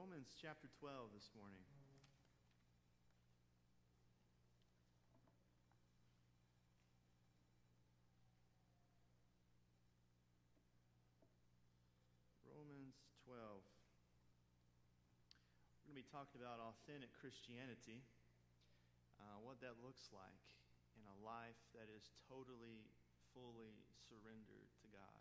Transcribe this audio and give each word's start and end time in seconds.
Romans 0.00 0.32
chapter 0.32 0.64
12 0.80 1.12
this 1.12 1.28
morning. 1.36 1.60
Romans 12.48 12.96
12. 13.28 13.60
We're 15.84 15.92
going 15.92 15.92
to 15.92 16.00
be 16.00 16.08
talking 16.08 16.40
about 16.40 16.64
authentic 16.64 17.12
Christianity, 17.20 18.00
uh, 19.20 19.36
what 19.44 19.60
that 19.60 19.76
looks 19.84 20.08
like 20.16 20.48
in 20.96 21.04
a 21.12 21.16
life 21.20 21.60
that 21.76 21.92
is 21.92 22.08
totally, 22.24 22.88
fully 23.36 23.76
surrendered 24.08 24.72
to 24.80 24.86
God. 24.96 25.20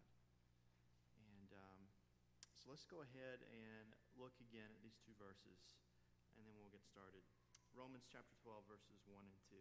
And 1.19 1.51
um, 1.51 1.81
so 2.55 2.71
let's 2.71 2.87
go 2.87 3.03
ahead 3.03 3.43
and 3.43 3.91
look 4.19 4.35
again 4.43 4.67
at 4.67 4.83
these 4.83 4.99
two 4.99 5.15
verses, 5.15 5.79
and 6.35 6.43
then 6.43 6.51
we'll 6.59 6.75
get 6.75 6.83
started. 6.83 7.23
Romans 7.71 8.03
chapter 8.11 8.35
12, 8.43 8.67
verses 8.67 8.99
1 9.07 9.15
and 9.15 9.41
2. 9.47 9.55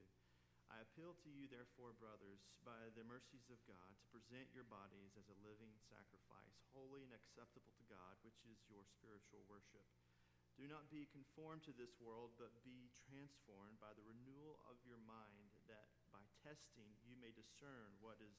I 0.68 0.82
appeal 0.82 1.14
to 1.14 1.30
you, 1.30 1.46
therefore, 1.46 1.94
brothers, 1.96 2.42
by 2.66 2.90
the 2.92 3.06
mercies 3.06 3.46
of 3.54 3.62
God, 3.64 3.94
to 4.02 4.12
present 4.12 4.50
your 4.50 4.66
bodies 4.66 5.14
as 5.14 5.30
a 5.30 5.42
living 5.46 5.72
sacrifice, 5.86 6.58
holy 6.74 7.06
and 7.06 7.14
acceptable 7.14 7.70
to 7.78 7.86
God, 7.86 8.18
which 8.26 8.42
is 8.50 8.58
your 8.66 8.82
spiritual 8.84 9.46
worship. 9.46 9.86
Do 10.58 10.66
not 10.66 10.90
be 10.90 11.06
conformed 11.14 11.62
to 11.70 11.72
this 11.78 11.94
world, 12.02 12.34
but 12.34 12.50
be 12.66 12.90
transformed 13.06 13.78
by 13.78 13.94
the 13.94 14.04
renewal 14.04 14.58
of 14.66 14.82
your 14.82 14.98
mind, 15.06 15.54
that 15.70 15.88
by 16.10 16.26
testing 16.42 16.98
you 17.06 17.14
may 17.14 17.30
discern 17.30 17.94
what 18.02 18.18
is 18.18 18.34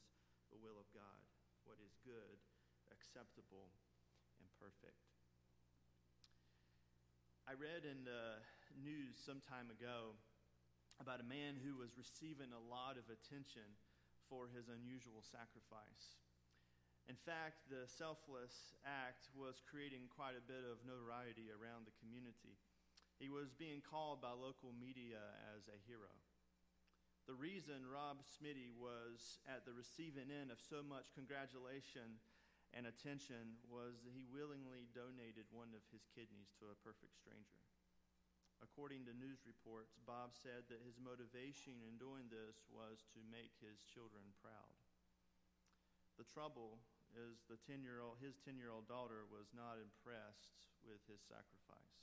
the 0.52 0.60
will 0.60 0.76
of 0.76 0.92
God, 0.92 1.24
what 1.64 1.80
is 1.80 1.96
good, 2.04 2.44
acceptable, 2.92 3.72
and 4.38 4.52
perfect. 4.60 5.19
I 7.50 7.58
read 7.58 7.82
in 7.82 8.06
the 8.06 8.38
news 8.78 9.18
some 9.18 9.42
time 9.42 9.74
ago 9.74 10.14
about 11.02 11.18
a 11.18 11.26
man 11.26 11.58
who 11.58 11.82
was 11.82 11.98
receiving 11.98 12.54
a 12.54 12.62
lot 12.62 12.94
of 12.94 13.10
attention 13.10 13.66
for 14.30 14.46
his 14.54 14.70
unusual 14.70 15.26
sacrifice. 15.26 16.22
In 17.10 17.18
fact, 17.18 17.66
the 17.74 17.90
selfless 17.90 18.78
act 18.86 19.34
was 19.34 19.66
creating 19.66 20.14
quite 20.14 20.38
a 20.38 20.46
bit 20.46 20.62
of 20.62 20.86
notoriety 20.86 21.50
around 21.50 21.90
the 21.90 21.98
community. 21.98 22.54
He 23.18 23.34
was 23.34 23.50
being 23.58 23.82
called 23.82 24.22
by 24.22 24.38
local 24.38 24.70
media 24.70 25.18
as 25.58 25.66
a 25.74 25.82
hero. 25.90 26.14
The 27.26 27.34
reason 27.34 27.82
Rob 27.90 28.22
Smitty 28.22 28.70
was 28.78 29.42
at 29.50 29.66
the 29.66 29.74
receiving 29.74 30.30
end 30.30 30.54
of 30.54 30.62
so 30.62 30.86
much 30.86 31.18
congratulation 31.18 32.22
and 32.74 32.86
attention 32.86 33.58
was 33.66 34.02
that 34.06 34.14
he 34.14 34.30
willingly 34.30 34.86
donated 34.94 35.50
one 35.50 35.74
of 35.74 35.82
his 35.90 36.06
kidneys 36.14 36.54
to 36.62 36.70
a 36.70 36.82
perfect 36.86 37.18
stranger. 37.18 37.64
According 38.60 39.08
to 39.08 39.16
news 39.16 39.48
reports, 39.48 39.96
Bob 40.04 40.36
said 40.36 40.68
that 40.68 40.84
his 40.84 41.00
motivation 41.00 41.80
in 41.88 41.96
doing 41.96 42.28
this 42.28 42.60
was 42.68 43.08
to 43.16 43.32
make 43.32 43.56
his 43.64 43.80
children 43.88 44.36
proud. 44.44 44.76
The 46.20 46.28
trouble 46.28 46.84
is 47.16 47.40
the 47.48 47.58
10 47.64 47.82
year 47.82 48.04
old, 48.04 48.20
his 48.20 48.36
10 48.44 48.60
year 48.60 48.70
old 48.70 48.92
daughter 48.92 49.24
was 49.32 49.50
not 49.56 49.80
impressed 49.80 50.68
with 50.84 51.00
his 51.08 51.24
sacrifice. 51.24 51.96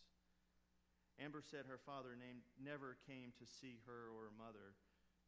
Amber 1.20 1.44
said 1.44 1.68
her 1.68 1.80
father 1.80 2.16
named, 2.16 2.44
never 2.60 2.96
came 3.08 3.32
to 3.36 3.46
see 3.48 3.80
her 3.88 4.12
or 4.12 4.28
her 4.28 4.36
mother. 4.36 4.76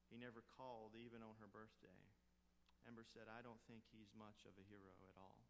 He 0.09 0.17
never 0.17 0.45
called, 0.57 0.97
even 0.97 1.21
on 1.21 1.37
her 1.41 1.49
birthday. 1.49 2.01
Amber 2.87 3.03
said, 3.03 3.27
I 3.27 3.43
don't 3.43 3.61
think 3.67 3.83
he's 3.91 4.13
much 4.15 4.47
of 4.47 4.55
a 4.55 4.69
hero 4.69 4.95
at 5.09 5.17
all. 5.19 5.43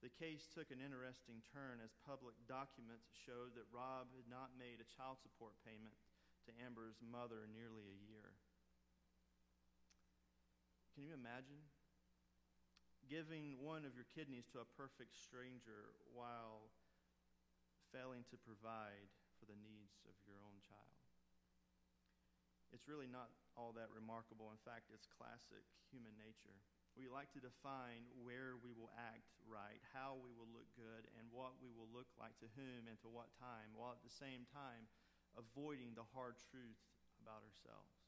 The 0.00 0.12
case 0.16 0.48
took 0.48 0.72
an 0.72 0.80
interesting 0.80 1.44
turn 1.52 1.84
as 1.84 1.92
public 2.08 2.32
documents 2.48 3.12
showed 3.12 3.52
that 3.54 3.68
Rob 3.68 4.08
had 4.16 4.24
not 4.32 4.56
made 4.56 4.80
a 4.80 4.92
child 4.96 5.20
support 5.20 5.52
payment 5.60 5.92
to 6.48 6.56
Amber's 6.64 6.96
mother 7.04 7.44
nearly 7.52 7.84
a 7.84 8.00
year. 8.08 8.32
Can 10.96 11.04
you 11.04 11.12
imagine 11.12 11.60
giving 13.12 13.60
one 13.60 13.84
of 13.84 13.92
your 13.92 14.08
kidneys 14.16 14.48
to 14.56 14.64
a 14.64 14.72
perfect 14.72 15.12
stranger 15.20 15.92
while 16.16 16.72
failing 17.92 18.24
to 18.32 18.40
provide 18.40 19.12
for 19.36 19.44
the 19.44 19.58
needs 19.60 20.00
of 20.08 20.16
your 20.24 20.40
own 20.40 20.56
child? 20.64 20.96
It's 22.72 22.88
really 22.88 23.10
not 23.10 23.28
all 23.60 23.76
that 23.76 23.92
remarkable. 23.92 24.48
In 24.48 24.60
fact, 24.64 24.88
it's 24.88 25.04
classic 25.04 25.60
human 25.92 26.16
nature. 26.16 26.56
We 26.96 27.12
like 27.12 27.28
to 27.36 27.44
define 27.44 28.08
where 28.24 28.56
we 28.64 28.72
will 28.72 28.88
act 28.96 29.28
right, 29.44 29.84
how 29.92 30.16
we 30.16 30.32
will 30.32 30.48
look 30.48 30.66
good, 30.74 31.04
and 31.20 31.28
what 31.28 31.60
we 31.60 31.68
will 31.68 31.92
look 31.92 32.08
like 32.16 32.34
to 32.40 32.48
whom 32.56 32.88
and 32.88 32.96
to 33.04 33.12
what 33.12 33.28
time, 33.36 33.76
while 33.76 33.92
at 33.92 34.00
the 34.00 34.10
same 34.10 34.48
time 34.48 34.88
avoiding 35.36 35.92
the 35.92 36.08
hard 36.16 36.40
truth 36.50 36.80
about 37.20 37.44
ourselves. 37.44 38.00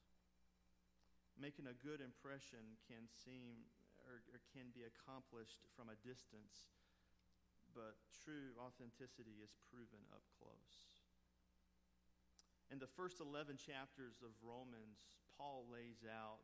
Making 1.37 1.69
a 1.69 1.77
good 1.85 2.01
impression 2.01 2.81
can 2.89 3.05
seem 3.07 3.69
or, 4.09 4.25
or 4.33 4.41
can 4.51 4.73
be 4.75 4.83
accomplished 4.83 5.63
from 5.77 5.93
a 5.93 6.01
distance, 6.03 6.73
but 7.77 8.01
true 8.25 8.57
authenticity 8.59 9.39
is 9.39 9.55
proven 9.71 10.03
up 10.11 10.25
close. 10.41 10.91
In 12.73 12.81
the 12.81 12.89
first 12.89 13.21
11 13.21 13.61
chapters 13.61 14.25
of 14.25 14.33
Romans, 14.41 15.05
Paul 15.39 15.65
lays 15.73 16.05
out 16.09 16.39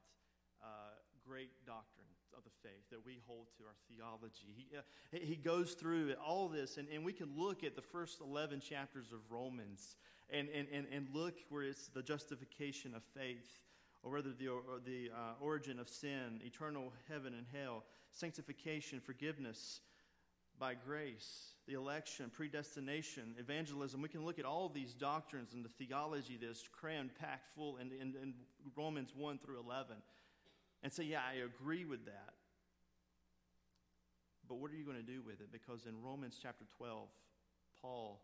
uh, 0.63 0.97
great 1.29 1.51
doctrine 1.67 2.07
of 2.37 2.43
the 2.45 2.51
faith 2.63 2.89
that 2.91 3.05
we 3.05 3.21
hold 3.27 3.47
to 3.59 3.65
our 3.65 3.75
theology. 3.91 4.55
He, 4.57 4.77
uh, 4.77 4.81
he 5.13 5.37
goes 5.37 5.75
through 5.75 6.15
all 6.25 6.49
this, 6.49 6.79
and, 6.79 6.89
and 6.89 7.05
we 7.05 7.13
can 7.13 7.31
look 7.37 7.65
at 7.65 7.77
the 7.77 7.83
first 7.83 8.21
11 8.21 8.61
chapters 8.61 9.13
of 9.13 9.19
Romans 9.31 9.97
and, 10.31 10.49
and, 10.49 10.69
and, 10.73 10.87
and 10.93 11.09
look 11.13 11.35
where 11.51 11.63
it's 11.63 11.89
the 11.89 12.03
justification 12.03 12.95
of 12.95 13.03
faith, 13.15 13.61
or 14.03 14.13
whether 14.13 14.33
the, 14.33 14.49
or 14.49 14.63
the 14.85 15.11
uh, 15.15 15.35
origin 15.41 15.79
of 15.79 15.89
sin, 15.89 16.41
eternal 16.45 16.93
heaven 17.11 17.35
and 17.35 17.47
hell, 17.53 17.85
sanctification, 18.13 19.01
forgiveness 19.01 19.81
by 20.59 20.75
grace, 20.75 21.53
the 21.67 21.75
election, 21.75 22.31
predestination, 22.33 23.35
evangelism. 23.39 24.03
We 24.03 24.09
can 24.09 24.25
look 24.25 24.39
at 24.39 24.45
all 24.45 24.69
these 24.69 24.95
doctrines 24.95 25.55
and 25.55 25.65
the 25.65 25.71
theology 25.85 26.39
that's 26.41 26.67
crammed, 26.69 27.11
packed 27.19 27.49
full 27.55 27.77
in, 27.77 27.89
in, 27.93 28.15
in 28.23 28.35
Romans 28.77 29.13
1 29.17 29.39
through 29.39 29.61
11 29.61 29.97
and 30.83 30.93
say, 30.93 31.05
Yeah, 31.05 31.21
I 31.29 31.45
agree 31.45 31.85
with 31.85 32.05
that. 32.07 32.35
But 34.49 34.57
what 34.57 34.71
are 34.71 34.75
you 34.75 34.85
going 34.85 34.97
to 34.97 35.03
do 35.03 35.21
with 35.23 35.41
it? 35.41 35.53
Because 35.53 35.85
in 35.87 36.03
Romans 36.03 36.39
chapter 36.43 36.65
12, 36.79 37.09
Paul 37.83 38.21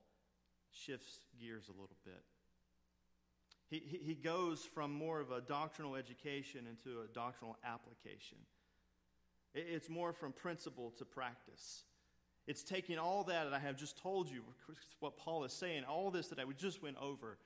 shifts 0.73 1.19
gears 1.39 1.69
a 1.69 1.73
little 1.73 1.97
bit. 2.05 2.23
He, 3.69 3.79
he, 3.79 3.99
he 3.99 4.15
goes 4.15 4.61
from 4.75 4.93
more 4.93 5.21
of 5.21 5.31
a 5.31 5.41
doctrinal 5.41 5.97
education 5.97 6.67
into 6.69 7.01
a 7.01 7.09
doctrinal 7.13 7.57
application. 7.65 8.39
It's 9.55 9.89
more 9.89 10.13
from 10.13 10.33
principle 10.33 10.93
to 10.99 11.05
practice. 11.05 11.85
It's 12.47 12.63
taking 12.63 12.99
all 12.99 13.25
that 13.25 13.45
that 13.45 13.55
I 13.55 13.59
have 13.59 13.77
just 13.77 13.97
told 13.99 14.31
you, 14.31 14.43
what 15.01 15.17
Paul 15.17 15.45
is 15.45 15.53
saying, 15.53 15.85
all 15.85 16.11
this 16.11 16.29
that 16.29 16.39
I 16.39 16.45
just 16.57 16.83
went 16.83 16.97
over. 17.01 17.39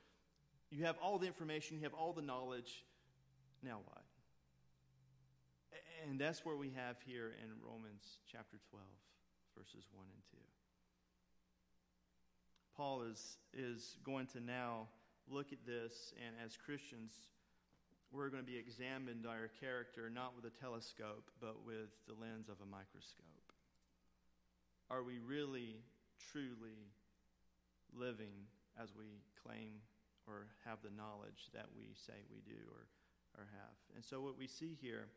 You 0.70 0.84
have 0.84 0.96
all 1.02 1.18
the 1.18 1.26
information, 1.26 1.76
you 1.76 1.84
have 1.84 1.94
all 1.94 2.12
the 2.12 2.22
knowledge. 2.22 2.84
Now 3.62 3.78
what? 3.84 4.02
And 6.06 6.18
that's 6.18 6.44
where 6.44 6.56
we 6.56 6.70
have 6.76 6.96
here 7.06 7.32
in 7.42 7.50
Romans 7.64 8.18
chapter 8.30 8.58
12, 8.70 8.84
verses 9.56 9.86
1 9.92 10.04
and 10.12 10.22
2. 10.30 10.36
Paul 12.76 13.02
is, 13.02 13.38
is 13.52 13.96
going 14.04 14.26
to 14.28 14.40
now 14.40 14.86
look 15.28 15.52
at 15.52 15.58
this, 15.66 16.12
and 16.24 16.36
as 16.44 16.56
Christians, 16.56 17.12
we're 18.12 18.28
going 18.30 18.42
to 18.42 18.50
be 18.50 18.56
examined 18.56 19.22
by 19.22 19.30
our 19.30 19.50
character 19.60 20.08
not 20.08 20.34
with 20.36 20.44
a 20.44 20.54
telescope, 20.60 21.30
but 21.40 21.66
with 21.66 21.90
the 22.06 22.14
lens 22.14 22.48
of 22.48 22.56
a 22.62 22.66
microscope. 22.66 23.37
Are 24.90 25.02
we 25.02 25.18
really, 25.18 25.76
truly 26.32 26.88
living 27.92 28.48
as 28.80 28.90
we 28.96 29.20
claim 29.44 29.80
or 30.26 30.46
have 30.64 30.78
the 30.82 30.94
knowledge 30.96 31.50
that 31.52 31.66
we 31.76 31.92
say 31.94 32.14
we 32.30 32.40
do 32.40 32.58
or, 32.72 32.86
or 33.36 33.46
have? 33.52 33.76
And 33.94 34.04
so, 34.04 34.20
what 34.20 34.38
we 34.38 34.46
see 34.46 34.76
here 34.80 35.08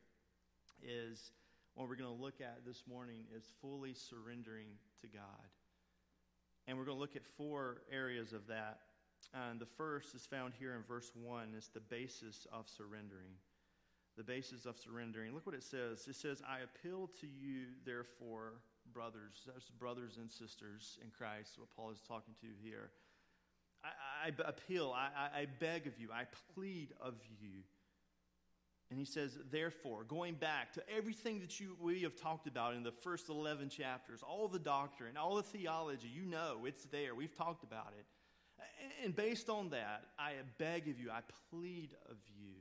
is 0.83 1.31
what 1.75 1.87
we're 1.87 1.95
going 1.95 2.15
to 2.15 2.21
look 2.21 2.41
at 2.41 2.65
this 2.65 2.83
morning 2.87 3.23
is 3.35 3.43
fully 3.61 3.93
surrendering 3.93 4.67
to 5.01 5.07
God. 5.07 5.47
And 6.67 6.77
we're 6.77 6.85
going 6.85 6.97
to 6.97 7.01
look 7.01 7.15
at 7.15 7.25
four 7.25 7.81
areas 7.91 8.33
of 8.33 8.47
that. 8.47 8.79
And 9.33 9.59
the 9.59 9.65
first 9.65 10.13
is 10.13 10.25
found 10.25 10.53
here 10.59 10.73
in 10.75 10.83
verse 10.83 11.11
1. 11.15 11.53
It's 11.55 11.69
the 11.69 11.79
basis 11.79 12.45
of 12.51 12.67
surrendering. 12.67 13.31
The 14.17 14.23
basis 14.23 14.65
of 14.65 14.77
surrendering. 14.77 15.33
Look 15.33 15.45
what 15.45 15.55
it 15.55 15.63
says. 15.63 16.05
It 16.07 16.15
says, 16.15 16.41
I 16.47 16.59
appeal 16.59 17.09
to 17.21 17.27
you, 17.27 17.67
therefore, 17.85 18.55
brothers. 18.93 19.43
That's 19.45 19.69
brothers 19.69 20.17
and 20.17 20.31
sisters 20.31 20.97
in 21.03 21.09
Christ, 21.11 21.57
what 21.57 21.69
Paul 21.75 21.91
is 21.91 22.01
talking 22.07 22.33
to 22.41 22.47
here. 22.63 22.91
I, 23.83 24.27
I 24.27 24.49
appeal, 24.49 24.93
I, 24.95 25.41
I 25.41 25.47
beg 25.59 25.87
of 25.87 25.99
you, 25.99 26.09
I 26.13 26.25
plead 26.53 26.93
of 27.01 27.15
you 27.41 27.63
And 28.91 28.99
he 28.99 29.05
says, 29.05 29.37
therefore, 29.51 30.03
going 30.03 30.35
back 30.35 30.73
to 30.73 30.83
everything 30.95 31.39
that 31.39 31.59
you, 31.59 31.77
we 31.79 32.01
have 32.01 32.15
talked 32.15 32.45
about 32.45 32.75
in 32.75 32.83
the 32.83 32.91
first 32.91 33.29
11 33.29 33.69
chapters, 33.69 34.21
all 34.21 34.49
the 34.49 34.59
doctrine, 34.59 35.15
all 35.17 35.35
the 35.35 35.43
theology, 35.43 36.09
you 36.09 36.25
know, 36.25 36.65
it's 36.65 36.83
there. 36.85 37.15
We've 37.15 37.35
talked 37.35 37.63
about 37.63 37.93
it. 37.97 38.05
And 39.03 39.15
based 39.15 39.49
on 39.49 39.69
that, 39.69 40.03
I 40.19 40.33
beg 40.57 40.89
of 40.89 40.99
you, 40.99 41.09
I 41.09 41.21
plead 41.49 41.91
of 42.09 42.17
you. 42.37 42.53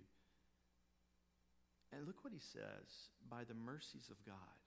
And 1.92 2.06
look 2.06 2.22
what 2.22 2.32
he 2.32 2.38
says 2.38 3.10
by 3.28 3.42
the 3.44 3.54
mercies 3.54 4.08
of 4.10 4.24
God. 4.24 4.59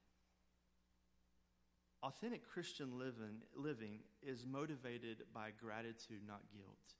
Authentic 2.03 2.45
Christian 2.45 2.99
living, 2.99 3.37
living 3.55 3.99
is 4.21 4.45
motivated 4.45 5.23
by 5.33 5.51
gratitude, 5.57 6.21
not 6.27 6.41
guilt. 6.53 6.95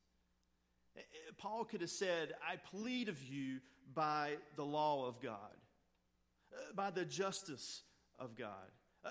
Eh, 0.95 1.01
eh, 1.01 1.31
Paul 1.37 1.65
could 1.65 1.81
have 1.81 1.89
said, 1.89 2.33
I 2.41 2.55
plead 2.55 3.09
of 3.09 3.21
you 3.21 3.59
by 3.93 4.37
the 4.55 4.63
law 4.63 5.05
of 5.05 5.21
God, 5.21 5.57
uh, 6.53 6.73
by 6.73 6.89
the 6.89 7.03
justice 7.03 7.81
of 8.17 8.37
God, 8.37 8.71
uh, 9.03 9.09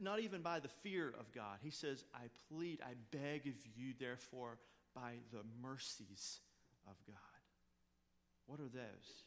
not 0.00 0.18
even 0.18 0.42
by 0.42 0.58
the 0.58 0.68
fear 0.82 1.14
of 1.20 1.30
God. 1.32 1.58
He 1.62 1.70
says, 1.70 2.02
I 2.12 2.24
plead, 2.48 2.80
I 2.82 2.94
beg 3.16 3.46
of 3.46 3.54
you, 3.76 3.94
therefore, 3.98 4.58
by 4.92 5.14
the 5.30 5.44
mercies 5.62 6.40
of 6.88 6.96
God. 7.06 7.16
What 8.46 8.58
are 8.58 8.68
those? 8.68 9.24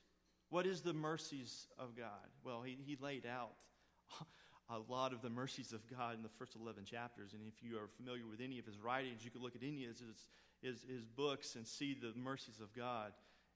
What 0.50 0.66
is 0.66 0.81
the 0.81 0.94
mercies 0.94 1.68
of 1.80 1.96
God? 1.96 2.28
Well, 2.44 2.63
he, 2.63 2.78
he 2.86 2.98
laid 3.00 3.25
out 3.25 3.54
a 4.71 4.91
lot 4.91 5.13
of 5.13 5.21
the 5.21 5.29
mercies 5.29 5.73
of 5.73 5.81
God 5.88 6.15
in 6.15 6.23
the 6.23 6.29
first 6.29 6.56
11 6.56 6.85
chapters. 6.85 7.33
And 7.33 7.41
if 7.47 7.63
you 7.63 7.77
are 7.77 7.88
familiar 7.97 8.23
with 8.29 8.41
any 8.41 8.59
of 8.59 8.65
his 8.65 8.79
writings, 8.79 9.23
you 9.23 9.31
could 9.31 9.41
look 9.41 9.56
at 9.56 9.63
any 9.63 9.85
of 9.85 9.91
his, 9.91 10.27
his, 10.62 10.85
his 10.89 11.06
books 11.06 11.56
and 11.56 11.68
see 11.68 11.94
the 11.94 12.18
mercies 12.18 12.59
of 12.62 12.73
God 12.73 13.12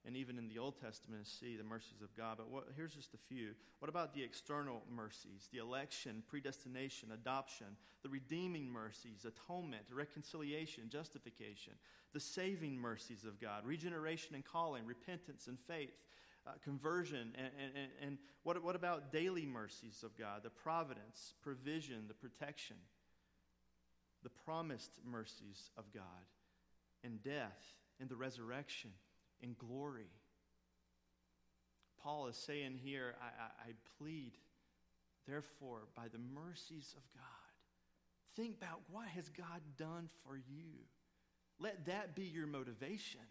and 0.06 0.16
even 0.16 0.38
in 0.38 0.48
the 0.48 0.60
Old 0.60 0.80
Testament 0.80 1.26
see 1.28 1.56
the 1.56 1.64
mercies 1.64 2.02
of 2.04 2.16
God. 2.16 2.38
But 2.38 2.50
what, 2.50 2.66
here's 2.76 2.94
just 2.94 3.14
a 3.14 3.18
few. 3.18 3.52
What 3.80 3.90
about 3.90 4.14
the 4.14 4.24
external 4.24 4.84
mercies? 4.94 5.50
The 5.52 5.58
election, 5.58 6.22
predestination, 6.28 7.12
adoption, 7.12 7.68
the 8.04 8.10
redeeming 8.10 8.72
mercies, 8.72 9.26
atonement, 9.26 9.84
reconciliation, 9.92 10.90
justification, 10.90 11.74
the 12.14 12.20
saving 12.20 12.78
mercies 12.78 13.26
of 13.26 13.42
God, 13.42 13.66
regeneration 13.66 14.36
and 14.36 14.46
calling, 14.46 14.86
repentance 14.86 15.48
and 15.48 15.60
faith. 15.60 15.98
Uh, 16.48 16.52
conversion 16.64 17.34
and, 17.36 17.50
and, 17.60 17.90
and 18.04 18.18
what, 18.44 18.64
what 18.64 18.76
about 18.76 19.12
daily 19.12 19.48
mercies 19.48 20.04
of 20.04 20.16
God, 20.16 20.44
the 20.44 20.50
providence, 20.52 21.34
provision, 21.42 22.04
the 22.08 22.14
protection, 22.14 22.76
the 24.22 24.30
promised 24.30 24.92
mercies 25.04 25.72
of 25.76 25.92
God, 25.92 26.04
and 27.04 27.24
death, 27.24 27.64
and 28.00 28.08
the 28.10 28.16
resurrection, 28.16 28.92
and 29.42 29.58
glory. 29.58 30.12
Paul 32.04 32.28
is 32.28 32.38
saying 32.38 32.80
here, 32.84 33.16
I, 33.20 33.26
I, 33.26 33.70
I 33.70 33.74
plead, 33.98 34.34
therefore, 35.28 35.88
by 35.96 36.10
the 36.12 36.20
mercies 36.20 36.94
of 36.96 37.02
God, 37.16 37.24
think 38.36 38.56
about 38.58 38.82
what 38.92 39.08
has 39.08 39.30
God 39.30 39.62
done 39.78 40.10
for 40.24 40.38
you. 40.38 40.74
Let 41.60 41.88
that 41.88 42.16
be 42.16 42.26
your 42.26 42.46
motivation. 42.46 43.22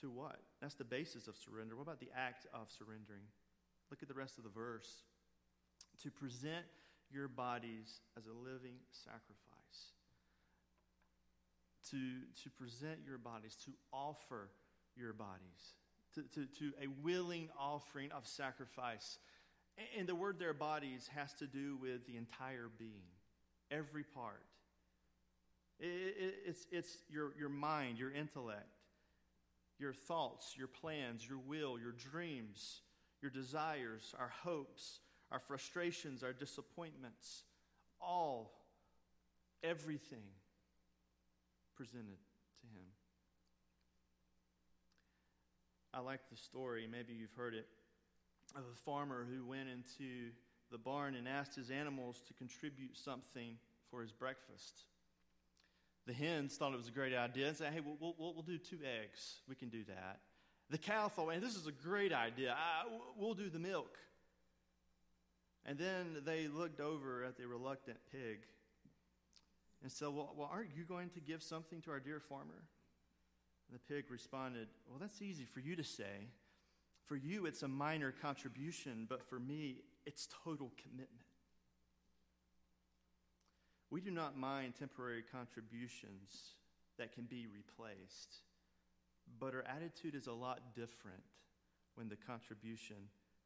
To 0.00 0.10
what? 0.10 0.40
That's 0.60 0.74
the 0.74 0.84
basis 0.84 1.28
of 1.28 1.36
surrender. 1.36 1.76
What 1.76 1.82
about 1.82 2.00
the 2.00 2.10
act 2.16 2.46
of 2.54 2.70
surrendering? 2.70 3.28
Look 3.90 4.02
at 4.02 4.08
the 4.08 4.14
rest 4.14 4.38
of 4.38 4.44
the 4.44 4.50
verse. 4.50 5.04
To 6.02 6.10
present 6.10 6.64
your 7.10 7.28
bodies 7.28 8.00
as 8.16 8.26
a 8.26 8.32
living 8.32 8.76
sacrifice 8.90 9.46
to, 11.90 11.98
to 12.42 12.50
present 12.50 12.98
your 13.06 13.18
bodies, 13.18 13.56
to 13.64 13.72
offer 13.92 14.50
your 14.96 15.12
bodies, 15.12 15.74
to, 16.14 16.22
to, 16.34 16.46
to 16.58 16.72
a 16.82 16.86
willing 17.02 17.48
offering 17.58 18.10
of 18.12 18.26
sacrifice. 18.26 19.18
And 19.98 20.08
the 20.08 20.14
word 20.14 20.38
their 20.38 20.54
bodies 20.54 21.08
has 21.14 21.32
to 21.34 21.46
do 21.46 21.76
with 21.80 22.06
the 22.06 22.16
entire 22.16 22.70
being, 22.78 23.12
every 23.70 24.04
part. 24.04 24.42
It, 25.78 25.86
it, 25.86 26.34
it's 26.46 26.66
it's 26.72 26.96
your, 27.10 27.32
your 27.38 27.50
mind, 27.50 27.98
your 27.98 28.10
intellect, 28.10 28.75
your 29.78 29.92
thoughts, 29.92 30.54
your 30.56 30.68
plans, 30.68 31.26
your 31.28 31.38
will, 31.38 31.78
your 31.78 31.92
dreams, 31.92 32.80
your 33.20 33.30
desires, 33.30 34.14
our 34.18 34.32
hopes, 34.42 35.00
our 35.30 35.38
frustrations, 35.38 36.22
our 36.22 36.32
disappointments, 36.32 37.42
all, 38.00 38.52
everything 39.62 40.24
presented 41.74 42.18
to 42.60 42.66
him. 42.66 42.86
I 45.92 46.00
like 46.00 46.20
the 46.30 46.36
story, 46.36 46.86
maybe 46.90 47.14
you've 47.14 47.34
heard 47.36 47.54
it, 47.54 47.66
of 48.54 48.62
a 48.72 48.76
farmer 48.84 49.26
who 49.30 49.44
went 49.44 49.68
into 49.68 50.30
the 50.70 50.78
barn 50.78 51.14
and 51.14 51.28
asked 51.28 51.54
his 51.54 51.70
animals 51.70 52.22
to 52.28 52.34
contribute 52.34 52.96
something 52.96 53.56
for 53.90 54.02
his 54.02 54.12
breakfast. 54.12 54.84
The 56.06 56.12
hens 56.12 56.56
thought 56.56 56.72
it 56.72 56.76
was 56.76 56.88
a 56.88 56.92
great 56.92 57.14
idea 57.14 57.48
and 57.48 57.56
said, 57.56 57.72
Hey, 57.72 57.80
we'll, 57.80 58.14
we'll, 58.18 58.34
we'll 58.34 58.42
do 58.42 58.58
two 58.58 58.78
eggs. 59.02 59.40
We 59.48 59.54
can 59.54 59.68
do 59.68 59.84
that. 59.84 60.20
The 60.70 60.78
cow 60.78 61.08
thought, 61.08 61.32
hey, 61.32 61.38
this 61.38 61.54
is 61.54 61.66
a 61.66 61.72
great 61.72 62.12
idea. 62.12 62.52
I, 62.52 62.84
we'll 63.16 63.34
do 63.34 63.48
the 63.48 63.58
milk. 63.58 63.96
And 65.64 65.78
then 65.78 66.22
they 66.24 66.48
looked 66.48 66.80
over 66.80 67.24
at 67.24 67.36
the 67.36 67.46
reluctant 67.46 67.98
pig 68.10 68.40
and 69.82 69.90
said, 69.92 70.08
well, 70.08 70.32
well, 70.36 70.50
aren't 70.52 70.70
you 70.76 70.84
going 70.84 71.10
to 71.10 71.20
give 71.20 71.42
something 71.42 71.80
to 71.82 71.90
our 71.92 72.00
dear 72.00 72.18
farmer? 72.20 72.64
And 73.68 73.78
the 73.78 73.94
pig 73.94 74.10
responded, 74.10 74.68
Well, 74.88 74.98
that's 74.98 75.20
easy 75.22 75.44
for 75.44 75.60
you 75.60 75.76
to 75.76 75.84
say. 75.84 76.28
For 77.04 77.16
you, 77.16 77.46
it's 77.46 77.62
a 77.62 77.68
minor 77.68 78.12
contribution, 78.12 79.06
but 79.08 79.28
for 79.28 79.38
me, 79.38 79.82
it's 80.04 80.28
total 80.44 80.72
commitment. 80.82 81.25
We 83.90 84.00
do 84.00 84.10
not 84.10 84.36
mind 84.36 84.74
temporary 84.78 85.22
contributions 85.22 86.54
that 86.98 87.12
can 87.12 87.24
be 87.24 87.46
replaced, 87.46 88.40
but 89.38 89.54
our 89.54 89.64
attitude 89.64 90.14
is 90.14 90.26
a 90.26 90.32
lot 90.32 90.74
different 90.74 91.22
when 91.94 92.08
the 92.08 92.16
contribution 92.16 92.96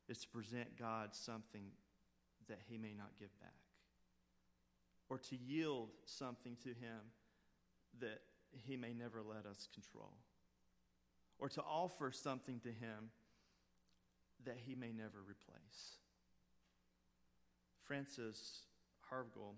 is 0.09 0.19
to 0.23 0.29
present 0.29 0.79
God 0.79 1.15
something 1.15 1.67
that 2.49 2.61
He 2.69 2.79
may 2.79 2.95
not 2.97 3.11
give 3.19 3.39
back 3.41 3.53
or 5.11 5.19
to 5.19 5.37
yield 5.37 5.91
something 6.07 6.57
to 6.63 6.69
Him 6.69 7.01
that 7.99 8.23
He 8.53 8.77
may 8.77 8.95
never 8.95 9.21
let 9.21 9.45
us 9.45 9.69
control, 9.75 10.13
or 11.39 11.49
to 11.51 11.61
offer 11.63 12.13
something 12.13 12.61
to 12.61 12.69
Him 12.69 13.11
that 14.45 14.57
He 14.65 14.75
may 14.75 14.93
never 14.93 15.19
replace. 15.19 15.99
Frances 17.83 18.61
Havergal 19.11 19.57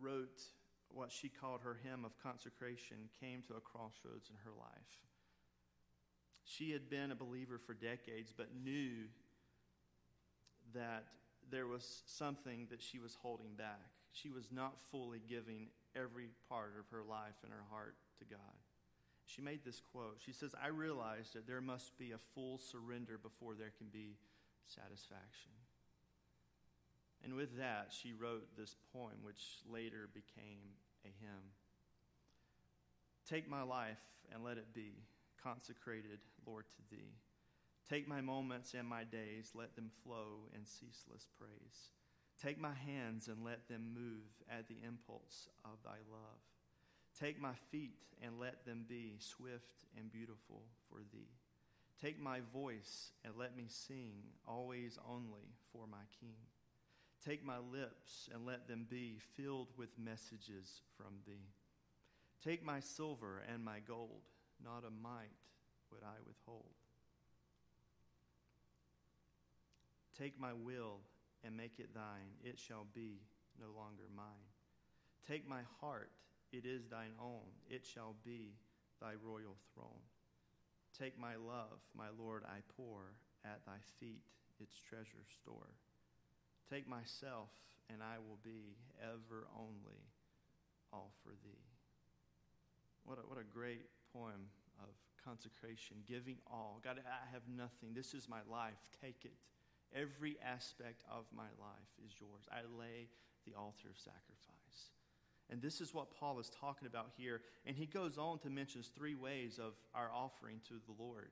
wrote 0.00 0.42
what 0.88 1.12
she 1.12 1.28
called 1.28 1.60
her 1.62 1.78
hymn 1.82 2.04
of 2.04 2.16
consecration 2.22 2.96
came 3.20 3.42
to 3.42 3.54
a 3.54 3.60
crossroads 3.60 4.30
in 4.30 4.36
her 4.44 4.52
life. 4.58 5.00
She 6.44 6.70
had 6.72 6.88
been 6.88 7.10
a 7.10 7.16
believer 7.16 7.58
for 7.58 7.74
decades, 7.74 8.32
but 8.36 8.54
knew 8.54 9.08
that 10.74 11.04
there 11.50 11.66
was 11.66 12.02
something 12.06 12.66
that 12.70 12.82
she 12.82 12.98
was 12.98 13.16
holding 13.20 13.54
back. 13.56 13.90
She 14.12 14.30
was 14.30 14.48
not 14.50 14.80
fully 14.90 15.20
giving 15.28 15.68
every 15.94 16.28
part 16.48 16.74
of 16.78 16.88
her 16.90 17.02
life 17.02 17.36
and 17.42 17.52
her 17.52 17.64
heart 17.70 17.96
to 18.18 18.24
God. 18.24 18.56
She 19.26 19.42
made 19.42 19.64
this 19.64 19.80
quote. 19.92 20.18
She 20.24 20.32
says, 20.32 20.54
I 20.62 20.68
realized 20.68 21.34
that 21.34 21.46
there 21.46 21.60
must 21.60 21.98
be 21.98 22.12
a 22.12 22.18
full 22.34 22.58
surrender 22.58 23.18
before 23.18 23.54
there 23.54 23.72
can 23.76 23.88
be 23.92 24.16
satisfaction. 24.66 25.50
And 27.26 27.34
with 27.34 27.58
that, 27.58 27.88
she 27.90 28.12
wrote 28.12 28.56
this 28.56 28.76
poem, 28.92 29.18
which 29.22 29.58
later 29.68 30.08
became 30.14 30.62
a 31.04 31.08
hymn. 31.08 31.42
Take 33.28 33.50
my 33.50 33.62
life 33.62 33.98
and 34.32 34.44
let 34.44 34.58
it 34.58 34.72
be 34.72 34.92
consecrated, 35.42 36.20
Lord, 36.46 36.66
to 36.70 36.94
thee. 36.96 37.16
Take 37.90 38.06
my 38.06 38.20
moments 38.20 38.74
and 38.74 38.86
my 38.86 39.02
days, 39.02 39.50
let 39.56 39.74
them 39.74 39.90
flow 40.04 40.48
in 40.54 40.64
ceaseless 40.64 41.26
praise. 41.36 41.90
Take 42.40 42.60
my 42.60 42.74
hands 42.74 43.26
and 43.26 43.44
let 43.44 43.66
them 43.66 43.92
move 43.92 44.30
at 44.48 44.68
the 44.68 44.76
impulse 44.86 45.48
of 45.64 45.82
thy 45.84 45.98
love. 46.08 46.38
Take 47.18 47.40
my 47.40 47.54
feet 47.72 47.98
and 48.22 48.38
let 48.38 48.64
them 48.64 48.84
be 48.88 49.16
swift 49.18 49.84
and 49.98 50.12
beautiful 50.12 50.62
for 50.88 51.00
thee. 51.12 51.34
Take 52.00 52.20
my 52.22 52.38
voice 52.52 53.10
and 53.24 53.34
let 53.36 53.56
me 53.56 53.64
sing 53.66 54.12
always 54.46 54.96
only 55.10 55.56
for 55.72 55.88
my 55.90 56.04
King. 56.20 56.36
Take 57.26 57.44
my 57.44 57.58
lips 57.58 58.28
and 58.32 58.46
let 58.46 58.68
them 58.68 58.86
be 58.88 59.18
filled 59.34 59.68
with 59.76 59.98
messages 59.98 60.82
from 60.96 61.14
thee. 61.26 61.50
Take 62.44 62.64
my 62.64 62.78
silver 62.78 63.42
and 63.52 63.64
my 63.64 63.80
gold, 63.80 64.22
not 64.62 64.84
a 64.86 64.90
mite 64.90 65.34
would 65.90 66.04
I 66.04 66.18
withhold. 66.24 66.70
Take 70.16 70.38
my 70.40 70.52
will 70.52 71.00
and 71.42 71.56
make 71.56 71.80
it 71.80 71.92
thine. 71.94 72.30
It 72.44 72.60
shall 72.60 72.86
be 72.94 73.22
no 73.60 73.66
longer 73.76 74.04
mine. 74.16 74.46
Take 75.26 75.48
my 75.48 75.62
heart, 75.80 76.12
it 76.52 76.64
is 76.64 76.86
thine 76.86 77.14
own. 77.20 77.50
It 77.68 77.84
shall 77.84 78.14
be 78.24 78.54
thy 79.00 79.14
royal 79.20 79.56
throne. 79.74 80.04
Take 80.96 81.18
my 81.18 81.34
love, 81.34 81.80
my 81.96 82.06
Lord, 82.16 82.44
I 82.46 82.58
pour 82.76 83.14
at 83.44 83.66
thy 83.66 83.78
feet 83.98 84.22
its 84.60 84.78
treasure 84.78 85.26
store. 85.40 85.74
Take 86.70 86.88
myself, 86.88 87.50
and 87.90 88.02
I 88.02 88.18
will 88.18 88.38
be 88.42 88.76
ever 89.02 89.46
only 89.56 90.02
all 90.92 91.12
for 91.22 91.30
thee. 91.44 91.64
What 93.04 93.18
a, 93.18 93.22
what 93.22 93.38
a 93.38 93.44
great 93.44 93.86
poem 94.12 94.50
of 94.80 94.90
consecration, 95.24 95.98
giving 96.08 96.36
all. 96.50 96.80
God, 96.82 96.98
I 97.06 97.32
have 97.32 97.42
nothing. 97.48 97.94
This 97.94 98.14
is 98.14 98.28
my 98.28 98.40
life. 98.50 98.78
Take 99.00 99.24
it. 99.24 99.34
Every 99.94 100.36
aspect 100.44 101.02
of 101.10 101.24
my 101.34 101.50
life 101.60 101.92
is 102.04 102.12
yours. 102.18 102.48
I 102.50 102.62
lay 102.78 103.08
the 103.46 103.54
altar 103.56 103.88
of 103.88 103.98
sacrifice. 103.98 104.90
And 105.48 105.62
this 105.62 105.80
is 105.80 105.94
what 105.94 106.10
Paul 106.10 106.40
is 106.40 106.50
talking 106.50 106.88
about 106.88 107.10
here. 107.16 107.40
And 107.64 107.76
he 107.76 107.86
goes 107.86 108.18
on 108.18 108.38
to 108.40 108.50
mention 108.50 108.82
three 108.82 109.14
ways 109.14 109.60
of 109.62 109.74
our 109.94 110.10
offering 110.12 110.60
to 110.68 110.74
the 110.74 111.02
Lord. 111.02 111.30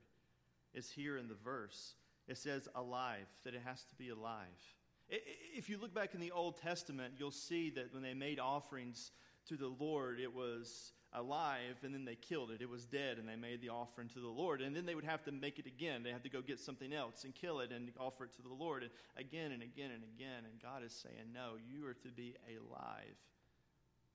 It's 0.73 0.89
here 0.89 1.17
in 1.17 1.27
the 1.27 1.35
verse. 1.35 1.95
It 2.27 2.37
says 2.37 2.67
alive, 2.75 3.27
that 3.43 3.53
it 3.53 3.61
has 3.65 3.83
to 3.83 3.95
be 3.95 4.09
alive. 4.09 4.45
If 5.09 5.69
you 5.69 5.77
look 5.77 5.93
back 5.93 6.13
in 6.13 6.19
the 6.19 6.31
Old 6.31 6.57
Testament, 6.57 7.15
you'll 7.17 7.31
see 7.31 7.69
that 7.71 7.93
when 7.93 8.01
they 8.01 8.13
made 8.13 8.39
offerings 8.39 9.11
to 9.47 9.55
the 9.55 9.67
Lord, 9.67 10.19
it 10.19 10.33
was 10.33 10.93
alive 11.13 11.77
and 11.83 11.93
then 11.93 12.05
they 12.05 12.15
killed 12.15 12.51
it. 12.51 12.61
It 12.61 12.69
was 12.69 12.85
dead 12.85 13.17
and 13.17 13.27
they 13.27 13.35
made 13.35 13.61
the 13.61 13.69
offering 13.69 14.09
to 14.09 14.19
the 14.19 14.27
Lord. 14.27 14.61
And 14.61 14.75
then 14.75 14.85
they 14.85 14.95
would 14.95 15.05
have 15.05 15.23
to 15.25 15.31
make 15.31 15.59
it 15.59 15.65
again. 15.65 16.03
They 16.03 16.11
had 16.11 16.23
to 16.23 16.29
go 16.29 16.41
get 16.41 16.59
something 16.59 16.91
else 16.91 17.23
and 17.23 17.33
kill 17.33 17.59
it 17.59 17.71
and 17.71 17.89
offer 17.99 18.25
it 18.25 18.33
to 18.35 18.41
the 18.41 18.53
Lord 18.53 18.83
and 18.83 18.91
again 19.17 19.51
and 19.51 19.63
again 19.63 19.91
and 19.91 20.03
again. 20.03 20.43
And 20.49 20.61
God 20.61 20.83
is 20.83 20.93
saying, 20.93 21.31
No, 21.33 21.53
you 21.69 21.85
are 21.87 21.93
to 21.93 22.09
be 22.09 22.35
alive, 22.49 23.15